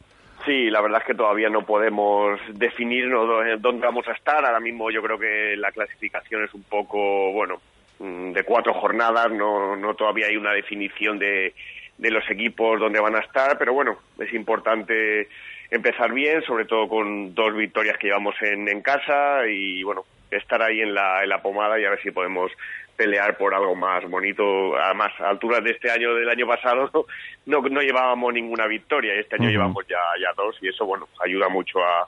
Sí, 0.47 0.69
la 0.69 0.79
verdad 0.79 1.01
es 1.01 1.07
que 1.07 1.13
todavía 1.13 1.49
no 1.49 1.65
podemos 1.65 2.39
definirnos 2.53 3.27
dónde 3.59 3.85
vamos 3.85 4.07
a 4.07 4.13
estar. 4.13 4.45
Ahora 4.45 4.61
mismo 4.61 4.89
yo 4.89 5.01
creo 5.01 5.19
que 5.19 5.57
la 5.57 5.73
clasificación 5.73 6.45
es 6.45 6.53
un 6.53 6.63
poco, 6.63 7.33
bueno, 7.33 7.59
mm, 7.99 8.31
de 8.31 8.43
cuatro 8.43 8.73
jornadas, 8.73 9.29
no, 9.29 9.75
no 9.75 9.93
todavía 9.95 10.27
hay 10.27 10.37
una 10.37 10.53
definición 10.53 11.19
de, 11.19 11.53
de 11.97 12.11
los 12.11 12.23
equipos 12.31 12.79
donde 12.79 13.01
van 13.01 13.17
a 13.17 13.19
estar, 13.19 13.57
pero 13.57 13.73
bueno, 13.73 13.97
es 14.19 14.33
importante 14.33 15.27
empezar 15.69 16.13
bien, 16.13 16.41
sobre 16.43 16.65
todo 16.65 16.87
con 16.87 17.33
dos 17.35 17.55
victorias 17.55 17.97
que 17.97 18.07
llevamos 18.07 18.35
en, 18.41 18.67
en 18.67 18.81
casa 18.81 19.47
y 19.47 19.83
bueno, 19.83 20.05
estar 20.31 20.61
ahí 20.61 20.81
en 20.81 20.93
la, 20.93 21.23
en 21.23 21.29
la 21.29 21.41
pomada 21.41 21.79
y 21.79 21.85
a 21.85 21.89
ver 21.91 22.01
si 22.01 22.11
podemos 22.11 22.51
pelear 22.95 23.37
por 23.37 23.53
algo 23.53 23.75
más 23.75 24.03
bonito. 24.09 24.75
Además, 24.75 25.13
a 25.19 25.29
alturas 25.29 25.63
de 25.63 25.71
este 25.71 25.89
año, 25.89 26.13
del 26.15 26.29
año 26.29 26.47
pasado, 26.47 26.89
no, 27.45 27.61
no 27.61 27.81
llevábamos 27.81 28.33
ninguna 28.33 28.67
victoria 28.67 29.15
y 29.15 29.19
este 29.19 29.35
año 29.35 29.49
llevamos 29.49 29.85
ya, 29.87 29.99
ya 30.19 30.33
dos 30.35 30.57
y 30.61 30.69
eso, 30.69 30.85
bueno, 30.85 31.07
ayuda 31.23 31.47
mucho 31.47 31.79
a, 31.83 32.07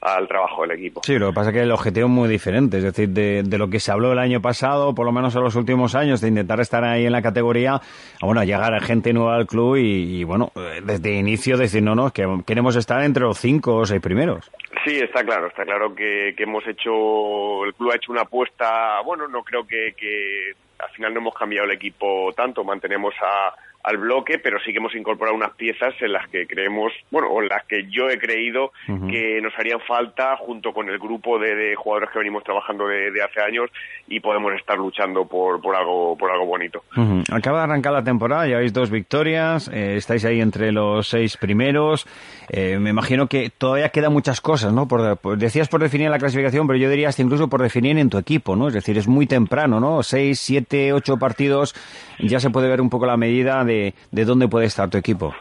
al 0.00 0.26
trabajo 0.28 0.62
del 0.62 0.72
equipo. 0.72 1.02
Sí, 1.04 1.18
lo 1.18 1.28
que 1.28 1.34
pasa 1.34 1.50
es 1.50 1.56
que 1.56 1.62
el 1.62 1.72
objetivo 1.72 2.06
es 2.06 2.12
muy 2.12 2.28
diferente, 2.28 2.78
es 2.78 2.84
decir, 2.84 3.10
de, 3.10 3.42
de, 3.42 3.58
lo 3.58 3.68
que 3.68 3.80
se 3.80 3.92
habló 3.92 4.12
el 4.12 4.18
año 4.18 4.40
pasado, 4.40 4.94
por 4.94 5.04
lo 5.04 5.12
menos 5.12 5.34
en 5.36 5.42
los 5.42 5.56
últimos 5.56 5.94
años, 5.94 6.20
de 6.20 6.28
intentar 6.28 6.60
estar 6.60 6.84
ahí 6.84 7.04
en 7.04 7.12
la 7.12 7.20
categoría, 7.20 7.74
a, 7.74 7.80
bueno, 8.26 8.42
llegar 8.44 8.74
a 8.74 8.80
gente 8.80 9.12
nueva 9.12 9.36
al 9.36 9.46
club 9.46 9.76
y, 9.76 10.20
y, 10.20 10.24
bueno, 10.24 10.52
desde 10.84 11.12
inicio 11.14 11.58
decir, 11.58 11.82
no, 11.82 11.94
no, 11.94 12.10
que 12.12 12.26
queremos 12.46 12.76
estar 12.76 13.02
entre 13.02 13.24
los 13.24 13.38
cinco 13.38 13.76
o 13.76 13.84
seis 13.84 14.00
primeros. 14.00 14.50
Sí, 14.84 14.96
está 14.96 15.22
claro, 15.22 15.48
está 15.48 15.64
claro 15.64 15.94
que, 15.94 16.32
que 16.34 16.44
hemos 16.44 16.66
hecho, 16.66 17.64
el 17.64 17.74
club 17.74 17.90
ha 17.92 17.96
hecho 17.96 18.12
una 18.12 18.22
apuesta, 18.22 19.00
bueno, 19.04 19.28
no 19.28 19.42
creo 19.42 19.66
que, 19.66 19.94
que 19.96 20.52
al 20.78 20.90
final 20.90 21.12
no 21.12 21.20
hemos 21.20 21.34
cambiado 21.34 21.66
el 21.66 21.72
equipo 21.72 22.32
tanto, 22.34 22.64
mantenemos 22.64 23.14
a 23.22 23.52
al 23.82 23.96
bloque, 23.96 24.38
pero 24.38 24.58
sí 24.60 24.72
que 24.72 24.78
hemos 24.78 24.94
incorporado 24.94 25.34
unas 25.36 25.52
piezas 25.52 25.94
en 26.00 26.12
las 26.12 26.28
que 26.28 26.46
creemos, 26.46 26.92
bueno, 27.10 27.28
o 27.28 27.42
en 27.42 27.48
las 27.48 27.64
que 27.64 27.86
yo 27.88 28.10
he 28.10 28.18
creído 28.18 28.72
uh 28.88 28.92
-huh. 28.92 29.10
que 29.10 29.40
nos 29.40 29.52
harían 29.58 29.80
falta 29.80 30.36
junto 30.36 30.72
con 30.72 30.88
el 30.90 30.98
grupo 30.98 31.38
de, 31.38 31.54
de 31.54 31.74
jugadores 31.76 32.10
que 32.10 32.18
venimos 32.18 32.44
trabajando 32.44 32.86
de, 32.86 33.10
de, 33.10 33.22
hace 33.22 33.40
años 33.40 33.70
y 34.06 34.20
podemos 34.20 34.52
estar 34.54 34.76
luchando 34.76 35.24
por, 35.24 35.60
por 35.62 35.74
algo 35.74 36.16
por 36.18 36.30
algo 36.30 36.44
bonito. 36.44 36.82
Uh 36.96 37.00
-huh. 37.00 37.24
Acaba 37.32 37.58
de 37.58 37.64
arrancar 37.64 37.92
la 37.92 38.04
temporada, 38.04 38.46
lleváis 38.46 38.72
dos 38.72 38.90
victorias, 38.90 39.70
eh, 39.72 39.96
estáis 39.96 40.24
ahí 40.26 40.40
entre 40.40 40.72
los 40.72 41.08
seis 41.08 41.38
primeros. 41.38 42.06
Eh, 42.50 42.78
me 42.78 42.90
imagino 42.90 43.28
que 43.28 43.48
todavía 43.48 43.88
quedan 43.88 44.12
muchas 44.12 44.40
cosas, 44.40 44.72
¿no? 44.72 44.88
Por, 44.88 45.16
por, 45.18 45.38
decías 45.38 45.68
por 45.68 45.80
definir 45.80 46.10
la 46.10 46.18
clasificación, 46.18 46.66
pero 46.66 46.78
yo 46.78 46.90
diría 46.90 47.08
hasta 47.08 47.22
incluso 47.22 47.48
por 47.48 47.62
definir 47.62 47.96
en 47.96 48.10
tu 48.10 48.18
equipo, 48.18 48.56
¿no? 48.56 48.68
Es 48.68 48.74
decir, 48.74 48.98
es 48.98 49.08
muy 49.08 49.26
temprano, 49.26 49.80
¿no? 49.80 50.02
Seis, 50.02 50.40
siete, 50.40 50.92
ocho 50.92 51.16
partidos, 51.16 51.74
ya 52.18 52.40
se 52.40 52.50
puede 52.50 52.68
ver 52.68 52.80
un 52.80 52.90
poco 52.90 53.06
la 53.06 53.16
medida 53.16 53.64
de, 53.64 53.69
de 53.70 54.24
dónde 54.24 54.48
puede 54.48 54.66
estar 54.66 54.90
tu 54.90 54.98
equipo. 54.98 55.34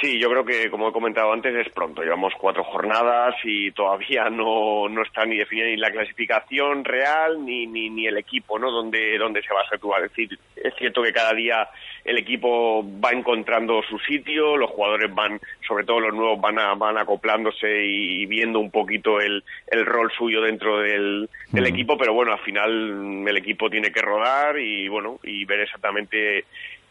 Sí, 0.00 0.18
yo 0.18 0.28
creo 0.28 0.44
que, 0.44 0.70
como 0.70 0.90
he 0.90 0.92
comentado 0.92 1.32
antes, 1.32 1.54
es 1.54 1.72
pronto. 1.72 2.02
Llevamos 2.02 2.34
cuatro 2.38 2.62
jornadas 2.64 3.34
y 3.44 3.70
todavía 3.70 4.24
no, 4.30 4.88
no 4.88 5.02
está 5.02 5.24
ni 5.24 5.38
definida 5.38 5.66
ni 5.66 5.76
la 5.76 5.90
clasificación 5.90 6.84
real 6.84 7.44
ni, 7.44 7.66
ni, 7.66 7.88
ni 7.88 8.06
el 8.06 8.18
equipo, 8.18 8.58
¿no? 8.58 8.70
Donde, 8.70 9.16
donde 9.16 9.42
se 9.42 9.54
va 9.54 9.62
a 9.62 9.70
situar. 9.70 10.04
Es 10.04 10.10
decir, 10.10 10.38
es 10.54 10.74
cierto 10.76 11.02
que 11.02 11.12
cada 11.12 11.32
día 11.32 11.68
el 12.04 12.18
equipo 12.18 12.84
va 13.02 13.10
encontrando 13.10 13.82
su 13.82 13.98
sitio, 14.00 14.56
los 14.56 14.70
jugadores 14.70 15.12
van, 15.14 15.40
sobre 15.66 15.84
todo 15.84 16.00
los 16.00 16.14
nuevos, 16.14 16.40
van, 16.40 16.58
a, 16.58 16.74
van 16.74 16.98
acoplándose 16.98 17.84
y 17.84 18.26
viendo 18.26 18.60
un 18.60 18.70
poquito 18.70 19.20
el, 19.20 19.42
el 19.66 19.86
rol 19.86 20.12
suyo 20.16 20.42
dentro 20.42 20.78
del, 20.78 21.28
del 21.50 21.66
equipo, 21.66 21.96
pero 21.96 22.12
bueno, 22.12 22.32
al 22.32 22.40
final 22.40 23.26
el 23.26 23.36
equipo 23.36 23.70
tiene 23.70 23.90
que 23.90 24.02
rodar 24.02 24.58
y, 24.58 24.88
bueno, 24.88 25.18
y 25.22 25.44
ver 25.46 25.60
exactamente 25.60 26.44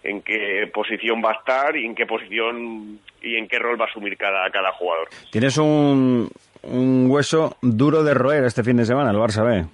en 0.06 0.22
qué 0.22 0.70
posición 0.74 1.22
va 1.24 1.32
a 1.32 1.34
estar 1.34 1.76
y 1.76 1.86
en 1.86 1.96
qué 1.96 2.06
posición 2.06 3.00
y 3.22 3.36
en 3.36 3.48
qué 3.48 3.60
rol 3.60 3.80
va 3.80 3.86
a 3.86 3.88
asumir 3.88 4.18
cada, 4.18 4.50
cada 4.52 4.72
jugador. 4.72 5.10
Tienes 5.32 5.58
un, 5.58 6.30
un 6.64 7.10
hueso 7.10 7.58
duro 7.62 8.04
de 8.04 8.14
roer 8.14 8.44
este 8.44 8.64
fin 8.64 8.78
de 8.78 8.86
semana, 8.86 9.12
el 9.12 9.18
Barça 9.18 9.44
B. 9.46 9.66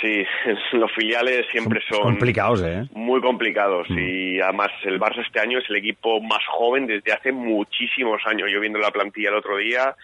Sí, 0.00 0.24
los 0.72 0.92
filiales 0.92 1.46
siempre 1.50 1.80
son, 1.88 2.02
complicados, 2.02 2.62
¿eh? 2.62 2.84
Muy 2.92 3.20
complicados 3.20 3.88
mm. 3.90 3.98
y 3.98 4.40
además 4.40 4.70
el 4.84 5.00
Barça 5.00 5.24
este 5.24 5.40
año 5.40 5.58
es 5.58 5.68
el 5.68 5.76
equipo 5.76 6.20
más 6.20 6.44
joven 6.46 6.86
desde 6.86 7.12
hace 7.12 7.32
muchísimos 7.32 8.22
años. 8.26 8.48
Yo 8.52 8.60
viendo 8.60 8.78
la 8.78 8.90
plantilla 8.90 9.30
el 9.30 9.36
otro 9.36 9.56
día, 9.56 9.96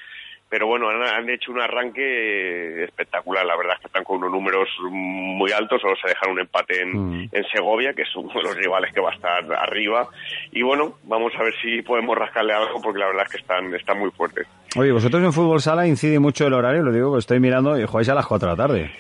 pero 0.54 0.68
bueno, 0.68 0.88
han, 0.88 1.02
han, 1.02 1.28
hecho 1.28 1.50
un 1.50 1.60
arranque 1.60 2.84
espectacular. 2.84 3.44
La 3.44 3.56
verdad 3.56 3.74
es 3.74 3.80
que 3.80 3.86
están 3.88 4.04
con 4.04 4.18
unos 4.18 4.30
números 4.30 4.68
muy 4.88 5.50
altos. 5.50 5.82
Solo 5.82 5.96
se 5.96 6.06
dejan 6.06 6.30
un 6.30 6.38
empate 6.38 6.80
en, 6.80 6.92
mm. 6.92 7.28
en, 7.32 7.44
Segovia, 7.52 7.92
que 7.92 8.02
es 8.02 8.14
uno 8.14 8.32
de 8.32 8.40
los 8.40 8.54
rivales 8.54 8.94
que 8.94 9.00
va 9.00 9.10
a 9.10 9.14
estar 9.14 9.52
arriba. 9.52 10.06
Y 10.52 10.62
bueno, 10.62 10.94
vamos 11.02 11.32
a 11.36 11.42
ver 11.42 11.54
si 11.60 11.82
podemos 11.82 12.16
rascarle 12.16 12.52
algo, 12.52 12.80
porque 12.80 13.00
la 13.00 13.06
verdad 13.06 13.24
es 13.26 13.32
que 13.32 13.38
están, 13.38 13.74
están 13.74 13.98
muy 13.98 14.12
fuertes. 14.12 14.46
Oye, 14.76 14.92
vosotros 14.92 15.24
en 15.24 15.32
fútbol 15.32 15.60
sala 15.60 15.88
incide 15.88 16.20
mucho 16.20 16.46
el 16.46 16.52
horario, 16.52 16.84
lo 16.84 16.92
digo, 16.92 17.14
que 17.14 17.18
estoy 17.18 17.40
mirando 17.40 17.76
y 17.76 17.84
jugáis 17.84 18.08
a 18.10 18.14
las 18.14 18.24
4 18.24 18.48
de 18.48 18.56
la 18.56 18.56
tarde. 18.56 18.90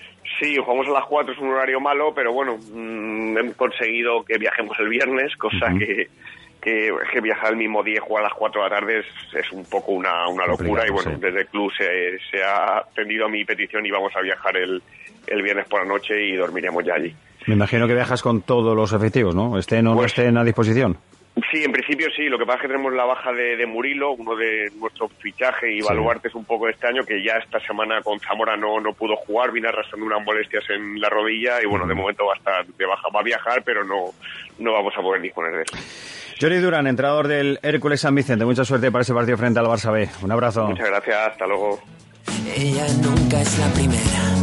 Sí, 0.40 0.56
jugamos 0.56 0.88
a 0.88 0.90
las 0.90 1.04
4, 1.04 1.34
es 1.34 1.38
un 1.38 1.50
horario 1.50 1.78
malo, 1.78 2.12
pero 2.12 2.32
bueno, 2.32 2.56
mmm, 2.56 3.38
hemos 3.38 3.54
conseguido 3.54 4.24
que 4.24 4.38
viajemos 4.38 4.76
el 4.80 4.88
viernes, 4.88 5.36
cosa 5.36 5.66
uh 5.66 5.68
-huh. 5.68 5.78
que 5.78 6.08
que, 6.64 6.90
que 7.12 7.20
viajar 7.20 7.50
el 7.50 7.58
mismo 7.58 7.82
día 7.82 7.96
y 7.96 7.98
jugar 7.98 8.24
a 8.24 8.28
las 8.28 8.36
4 8.36 8.62
de 8.62 8.68
la 8.68 8.74
tarde 8.74 8.98
es, 9.00 9.06
es 9.34 9.52
un 9.52 9.64
poco 9.66 9.92
una, 9.92 10.26
una 10.28 10.46
locura 10.46 10.86
y 10.86 10.90
bueno, 10.90 11.12
sí. 11.12 11.18
desde 11.20 11.40
el 11.40 11.46
club 11.46 11.70
se, 11.76 12.18
se, 12.30 12.42
ha 12.42 12.78
atendido 12.78 13.26
a 13.26 13.28
mi 13.28 13.44
petición 13.44 13.84
y 13.84 13.90
vamos 13.90 14.12
a 14.16 14.22
viajar 14.22 14.56
el, 14.56 14.82
el 15.26 15.42
viernes 15.42 15.68
por 15.68 15.82
la 15.82 15.86
noche 15.86 16.14
y 16.26 16.34
dormiremos 16.34 16.82
ya 16.84 16.94
allí. 16.94 17.14
Me 17.46 17.54
imagino 17.54 17.86
que 17.86 17.94
viajas 17.94 18.22
con 18.22 18.40
todos 18.40 18.74
los 18.74 18.94
efectivos, 18.94 19.34
¿no? 19.34 19.58
¿Estén 19.58 19.86
o 19.86 19.94
pues, 19.94 20.00
no 20.00 20.06
estén 20.06 20.38
a 20.38 20.44
disposición? 20.44 20.96
Sí, 21.50 21.64
en 21.64 21.72
principio 21.72 22.06
sí. 22.16 22.28
Lo 22.28 22.38
que 22.38 22.46
pasa 22.46 22.58
es 22.58 22.62
que 22.62 22.68
tenemos 22.68 22.92
la 22.94 23.04
baja 23.04 23.32
de, 23.32 23.56
de 23.56 23.66
Murilo, 23.66 24.12
uno 24.12 24.36
de 24.36 24.70
nuestro 24.78 25.08
fichaje, 25.08 25.70
y 25.70 25.82
Baluarte 25.82 26.28
es 26.28 26.34
un 26.34 26.44
poco 26.44 26.66
de 26.66 26.72
este 26.72 26.86
año, 26.86 27.02
que 27.02 27.22
ya 27.22 27.34
esta 27.34 27.58
semana 27.60 28.00
con 28.02 28.20
Zamora 28.20 28.56
no, 28.56 28.80
no 28.80 28.92
pudo 28.92 29.16
jugar, 29.16 29.50
vino 29.50 29.68
arrastrando 29.68 30.06
unas 30.06 30.24
molestias 30.24 30.64
en 30.70 31.00
la 31.00 31.10
rodilla 31.10 31.60
y 31.60 31.66
bueno, 31.66 31.86
de 31.86 31.94
momento 31.94 32.24
va 32.24 32.34
a 32.34 32.36
estar 32.36 32.66
de 32.66 32.86
baja, 32.86 33.08
va 33.14 33.20
a 33.20 33.24
viajar, 33.24 33.62
pero 33.64 33.84
no, 33.84 34.12
no 34.58 34.72
vamos 34.72 34.94
a 34.96 35.02
poder 35.02 35.20
disponer 35.20 35.52
de 35.52 35.62
él. 35.62 35.66
Johnny 36.40 36.56
Durán, 36.56 36.86
entrenador 36.86 37.28
del 37.28 37.58
Hércules 37.62 38.00
San 38.00 38.14
Vicente. 38.14 38.44
Mucha 38.44 38.64
suerte 38.64 38.90
para 38.90 39.02
ese 39.02 39.14
partido 39.14 39.36
frente 39.36 39.60
al 39.60 39.66
Barça 39.66 39.92
B. 39.92 40.08
Un 40.22 40.32
abrazo. 40.32 40.66
Muchas 40.66 40.88
gracias, 40.88 41.16
hasta 41.30 41.46
luego. 41.46 41.80
Ella 42.56 42.86
nunca 43.02 43.40
es 43.40 43.58
la 43.58 43.68
primera. 43.68 44.34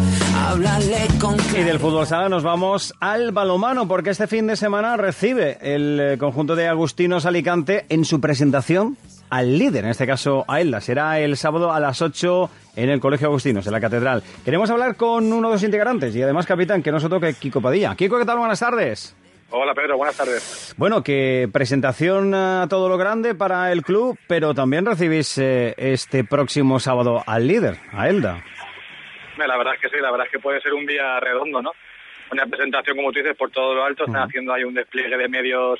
Háblale 0.47 1.08
con 1.19 1.36
y 1.56 1.63
del 1.63 1.80
fútbol 1.80 2.08
sala 2.08 2.30
nos 2.30 2.43
vamos 2.43 2.93
al 2.99 3.32
balomano 3.32 3.88
porque 3.88 4.10
este 4.10 4.27
fin 4.27 4.47
de 4.47 4.56
semana 4.56 4.97
recibe 4.97 5.58
el 5.62 5.99
eh, 5.99 6.17
conjunto 6.17 6.56
de 6.56 6.67
Agustinos 6.67 7.25
Alicante 7.25 7.86
en 7.89 8.06
su 8.06 8.19
presentación 8.19 8.97
al 9.30 9.58
líder, 9.58 9.86
en 9.86 9.91
este 9.91 10.08
caso 10.08 10.43
a 10.47 10.60
Elda. 10.60 10.82
Será 10.82 11.19
el 11.19 11.38
sábado 11.38 11.71
a 11.71 11.80
las 11.80 12.01
8 12.01 12.49
en 12.75 12.89
el 12.89 12.99
Colegio 12.99 13.27
Agustinos, 13.27 13.65
en 13.65 13.71
la 13.73 13.80
Catedral. 13.80 14.23
Queremos 14.43 14.69
hablar 14.69 14.95
con 14.95 15.32
uno 15.32 15.47
de 15.49 15.56
los 15.56 15.63
integrantes 15.63 16.15
y 16.15 16.21
además 16.21 16.45
capitán, 16.45 16.82
que 16.82 16.91
no 16.91 16.97
es 16.97 17.04
otro 17.04 17.19
que 17.19 17.34
Kiko 17.34 17.62
Padilla. 17.62 17.95
Kiko, 17.95 18.17
¿qué 18.17 18.25
tal? 18.25 18.38
Buenas 18.38 18.60
tardes. 18.60 19.15
Hola 19.54 19.74
Pedro, 19.74 19.98
buenas 19.98 20.16
tardes. 20.16 20.74
Bueno, 20.78 21.04
que 21.04 21.50
presentación 21.52 22.34
a 22.34 22.68
todo 22.70 22.88
lo 22.88 22.98
grande 22.98 23.36
para 23.36 23.72
el 23.74 23.82
club, 23.82 24.18
pero 24.28 24.54
también 24.54 24.86
recibís 24.86 25.38
eh, 25.38 25.74
este 25.78 26.24
próximo 26.24 26.80
sábado 26.80 27.22
al 27.28 27.48
líder, 27.48 27.76
a 27.92 28.08
Elda. 28.08 28.44
La 29.38 29.58
verdad 29.58 29.74
es 29.76 29.82
que 29.82 29.90
sí, 29.90 29.98
la 30.02 30.10
verdad 30.12 30.28
es 30.28 30.32
que 30.32 30.40
puede 30.40 30.62
ser 30.62 30.74
un 30.74 30.86
día 30.86 31.20
redondo, 31.20 31.62
¿no? 31.62 31.72
Una 32.32 32.46
presentación, 32.46 32.96
como 32.96 33.12
tú 33.12 33.20
dices, 33.20 33.36
por 33.36 33.52
todo 33.52 33.76
lo 33.76 33.84
alto, 33.84 34.04
uh 34.04 34.06
-huh. 34.06 34.10
están 34.10 34.24
haciendo 34.30 34.54
ahí 34.54 34.64
un 34.64 34.74
despliegue 34.74 35.18
de 35.18 35.28
medios 35.28 35.80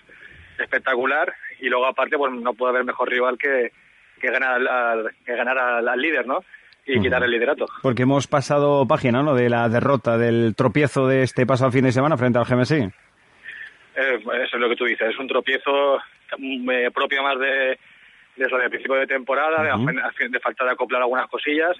espectacular 0.60 1.34
y 1.62 1.70
luego 1.70 1.86
aparte, 1.86 2.18
pues 2.18 2.34
no 2.34 2.54
puede 2.54 2.72
haber 2.72 2.84
mejor 2.84 3.10
rival 3.10 3.38
que, 3.38 3.72
que 4.20 4.32
ganar, 4.32 4.68
al, 4.68 5.12
que 5.26 5.36
ganar 5.36 5.58
al, 5.58 5.88
al 5.88 6.00
líder, 6.02 6.28
¿no? 6.28 6.40
y 6.86 7.00
quitar 7.00 7.24
el 7.24 7.32
liderato. 7.32 7.68
Porque 7.84 8.04
hemos 8.04 8.28
pasado 8.28 8.86
página, 8.88 9.22
¿no? 9.22 9.34
De 9.36 9.50
la 9.50 9.70
derrota, 9.70 10.18
del 10.18 10.56
tropiezo 10.56 11.08
de 11.08 11.22
este 11.22 11.46
pasado 11.46 11.72
fin 11.72 11.84
de 11.86 11.92
semana 11.92 12.18
frente 12.18 12.40
al 12.40 12.46
GMSI. 12.46 12.90
Eh, 13.96 14.20
eso 14.46 14.56
es 14.56 14.62
lo 14.62 14.70
que 14.70 14.76
tú 14.76 14.86
dices, 14.86 15.10
es 15.10 15.20
un 15.20 15.28
tropiezo 15.28 15.98
eh, 16.38 16.90
propio 16.94 17.24
más 17.24 17.38
de, 17.40 17.78
de 18.38 18.46
eso, 18.46 18.58
de 18.58 18.70
principio 18.70 18.96
de 18.96 19.08
temporada, 19.08 19.76
uh 19.76 19.80
-huh. 19.80 20.14
de, 20.20 20.30
de, 20.30 20.40
falta 20.40 20.64
de 20.64 20.72
acoplar 20.72 21.02
algunas 21.02 21.28
cosillas, 21.30 21.76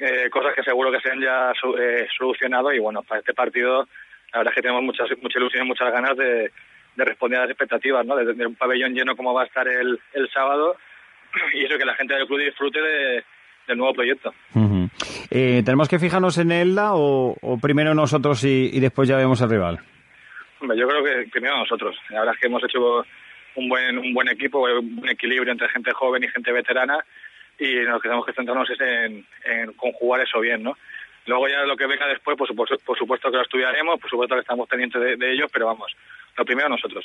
eh, 0.00 0.28
cosas 0.30 0.54
que 0.54 0.62
seguro 0.62 0.90
que 0.92 1.00
se 1.00 1.10
han 1.10 1.20
ya 1.20 1.52
eh, 1.78 2.06
solucionado 2.18 2.72
y 2.72 2.78
bueno, 2.78 3.02
para 3.02 3.20
este 3.20 3.32
partido 3.32 3.88
la 4.32 4.38
verdad 4.40 4.52
es 4.52 4.56
que 4.56 4.62
tenemos 4.62 4.82
muchas, 4.82 5.08
mucha 5.22 5.38
ilusión 5.38 5.64
y 5.64 5.68
muchas 5.68 5.92
ganas 5.92 6.16
de, 6.16 6.50
de 6.96 7.04
responder 7.04 7.38
a 7.38 7.42
las 7.42 7.50
expectativas, 7.50 8.04
¿no? 8.04 8.16
De, 8.16 8.34
de, 8.34 8.46
un 8.46 8.56
pabellón 8.56 8.92
lleno 8.92 9.14
como 9.16 9.32
va 9.32 9.42
a 9.42 9.46
estar 9.46 9.66
el, 9.68 9.98
el 10.12 10.28
sábado 10.30 10.76
y 11.54 11.64
eso 11.64 11.78
que 11.78 11.84
la 11.84 11.94
gente 11.94 12.14
del 12.14 12.26
club 12.26 12.40
disfrute 12.40 12.80
de, 12.82 13.24
del 13.68 13.78
nuevo 13.78 13.94
proyecto. 13.94 14.34
Uh 14.54 14.60
-huh. 14.60 15.64
¿Tenemos 15.64 15.88
que 15.88 15.98
fijarnos 16.00 16.36
en 16.38 16.50
Elda 16.50 16.94
o, 16.94 17.36
o 17.40 17.58
primero 17.58 17.94
nosotros 17.94 18.42
y, 18.44 18.70
y, 18.72 18.80
después 18.80 19.08
ya 19.08 19.16
vemos 19.16 19.40
al 19.42 19.50
rival? 19.50 19.78
Yo 20.74 20.88
creo 20.88 21.04
que 21.04 21.28
primero 21.30 21.58
nosotros. 21.58 21.96
La 22.10 22.20
verdad 22.20 22.34
es 22.34 22.40
que 22.40 22.46
hemos 22.46 22.64
hecho 22.64 23.04
un 23.56 23.68
buen, 23.68 23.98
un 23.98 24.14
buen 24.14 24.28
equipo, 24.28 24.60
un 24.60 25.08
equilibrio 25.08 25.52
entre 25.52 25.68
gente 25.68 25.92
joven 25.92 26.24
y 26.24 26.28
gente 26.28 26.52
veterana 26.52 27.04
y 27.58 27.82
lo 27.82 28.00
que 28.00 28.08
tenemos 28.08 28.26
que 28.26 28.32
centrarnos 28.32 28.68
es 28.70 28.80
en, 28.80 29.72
conjugar 29.76 30.22
eso 30.22 30.40
bien, 30.40 30.62
¿no? 30.62 30.76
Luego 31.26 31.48
ya 31.48 31.64
lo 31.64 31.76
que 31.76 31.86
venga 31.86 32.06
después, 32.06 32.36
por, 32.36 32.54
por 32.54 32.98
supuesto 32.98 33.30
que 33.30 33.36
lo 33.36 33.42
estudiaremos, 33.42 33.98
por 34.00 34.10
supuesto 34.10 34.34
que 34.34 34.42
estamos 34.42 34.68
pendientes 34.68 35.00
de, 35.00 35.16
de 35.16 35.32
ello, 35.32 35.46
pero 35.50 35.66
vamos, 35.66 35.94
lo 36.36 36.44
primero 36.44 36.68
nosotros. 36.68 37.04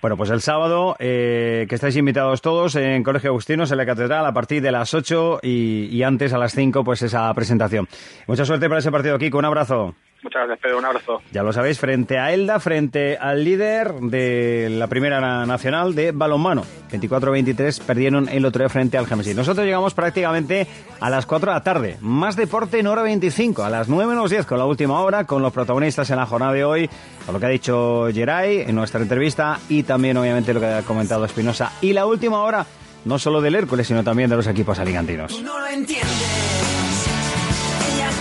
Bueno, 0.00 0.16
pues 0.16 0.30
el 0.30 0.40
sábado, 0.40 0.96
eh, 0.98 1.66
que 1.68 1.74
estáis 1.74 1.96
invitados 1.96 2.42
todos 2.42 2.76
en 2.76 3.02
Colegio 3.02 3.30
Agustinos, 3.30 3.70
en 3.70 3.78
la 3.78 3.86
Catedral, 3.86 4.26
a 4.26 4.32
partir 4.32 4.62
de 4.62 4.72
las 4.72 4.92
8 4.94 5.40
y, 5.42 5.86
y 5.86 6.02
antes 6.02 6.32
a 6.32 6.38
las 6.38 6.52
5, 6.54 6.82
pues 6.82 7.02
esa 7.02 7.32
presentación. 7.34 7.86
Mucha 8.26 8.44
suerte 8.44 8.68
para 8.68 8.80
ese 8.80 8.90
partido, 8.90 9.18
Kiko. 9.18 9.38
Un 9.38 9.44
abrazo. 9.44 9.94
Muchas 10.24 10.46
gracias, 10.46 10.58
Pedro. 10.60 10.78
Un 10.78 10.86
abrazo. 10.86 11.22
Ya 11.32 11.42
lo 11.42 11.52
sabéis, 11.52 11.78
frente 11.78 12.18
a 12.18 12.32
Elda, 12.32 12.58
frente 12.58 13.18
al 13.18 13.44
líder 13.44 13.92
de 13.92 14.70
la 14.70 14.86
Primera 14.86 15.44
Nacional 15.44 15.94
de 15.94 16.12
Balonmano. 16.12 16.64
24-23 16.90 17.82
perdieron 17.82 18.30
el 18.30 18.46
otro 18.46 18.60
día 18.60 18.70
frente 18.70 18.96
al 18.96 19.06
Gemesí. 19.06 19.34
Nosotros 19.34 19.66
llegamos 19.66 19.92
prácticamente 19.92 20.66
a 20.98 21.10
las 21.10 21.26
4 21.26 21.50
de 21.50 21.54
la 21.54 21.62
tarde. 21.62 21.96
Más 22.00 22.36
deporte 22.36 22.78
en 22.78 22.86
hora 22.86 23.02
25. 23.02 23.64
A 23.64 23.68
las 23.68 23.90
9 23.90 24.06
menos 24.08 24.30
10 24.30 24.46
con 24.46 24.58
la 24.58 24.64
última 24.64 25.02
hora, 25.02 25.24
con 25.24 25.42
los 25.42 25.52
protagonistas 25.52 26.08
en 26.08 26.16
la 26.16 26.24
jornada 26.24 26.54
de 26.54 26.64
hoy, 26.64 26.88
con 27.26 27.34
lo 27.34 27.38
que 27.38 27.46
ha 27.46 27.50
dicho 27.50 28.06
Geray 28.10 28.62
en 28.62 28.74
nuestra 28.74 29.02
entrevista 29.02 29.58
y 29.68 29.82
también, 29.82 30.16
obviamente, 30.16 30.54
lo 30.54 30.60
que 30.60 30.66
ha 30.66 30.82
comentado 30.82 31.26
Espinosa. 31.26 31.70
Y 31.82 31.92
la 31.92 32.06
última 32.06 32.42
hora, 32.42 32.64
no 33.04 33.18
solo 33.18 33.42
del 33.42 33.56
Hércules, 33.56 33.86
sino 33.86 34.02
también 34.02 34.30
de 34.30 34.36
los 34.36 34.46
equipos 34.46 34.78
alicantinos. 34.78 35.38
No 35.42 35.58
lo 35.58 35.66
entiendes. 35.66 36.08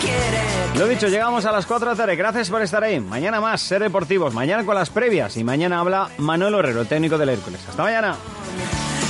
quiere. 0.02 0.43
Lo 0.78 0.88
dicho, 0.88 1.08
llegamos 1.08 1.46
a 1.46 1.52
las 1.52 1.66
4 1.68 1.90
de 1.90 1.94
la 1.94 1.98
tarde. 1.98 2.16
Gracias 2.16 2.50
por 2.50 2.62
estar 2.62 2.84
ahí. 2.84 3.00
Mañana 3.00 3.40
más, 3.40 3.62
Ser 3.62 3.82
Deportivos. 3.84 4.34
Mañana 4.34 4.66
con 4.66 4.76
las 4.76 4.90
previas. 4.90 5.38
Y 5.38 5.44
mañana 5.44 5.80
habla 5.80 6.10
Manuel 6.18 6.56
Herrero, 6.56 6.86
técnico 6.86 7.18
del 7.18 7.30
Hércules. 7.30 7.62
Hasta 7.70 7.84
mañana. 7.84 8.16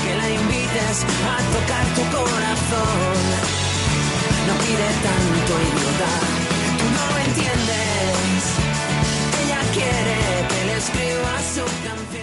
que 0.03 0.15
la 0.17 0.29
invites 0.29 1.03
a 1.03 1.37
tocar 1.55 1.85
tu 1.95 2.01
corazón. 2.17 3.23
No 4.47 4.53
pide 4.59 4.89
tanto 5.07 5.53
idiota, 5.63 6.11
tú 6.79 6.85
no 6.97 7.05
entiendes. 7.25 8.43
Ella 9.45 9.61
quiere 9.73 10.17
que 10.49 10.65
le 10.65 10.77
escriba 10.77 11.33
su 11.55 11.63
canción. 11.87 12.22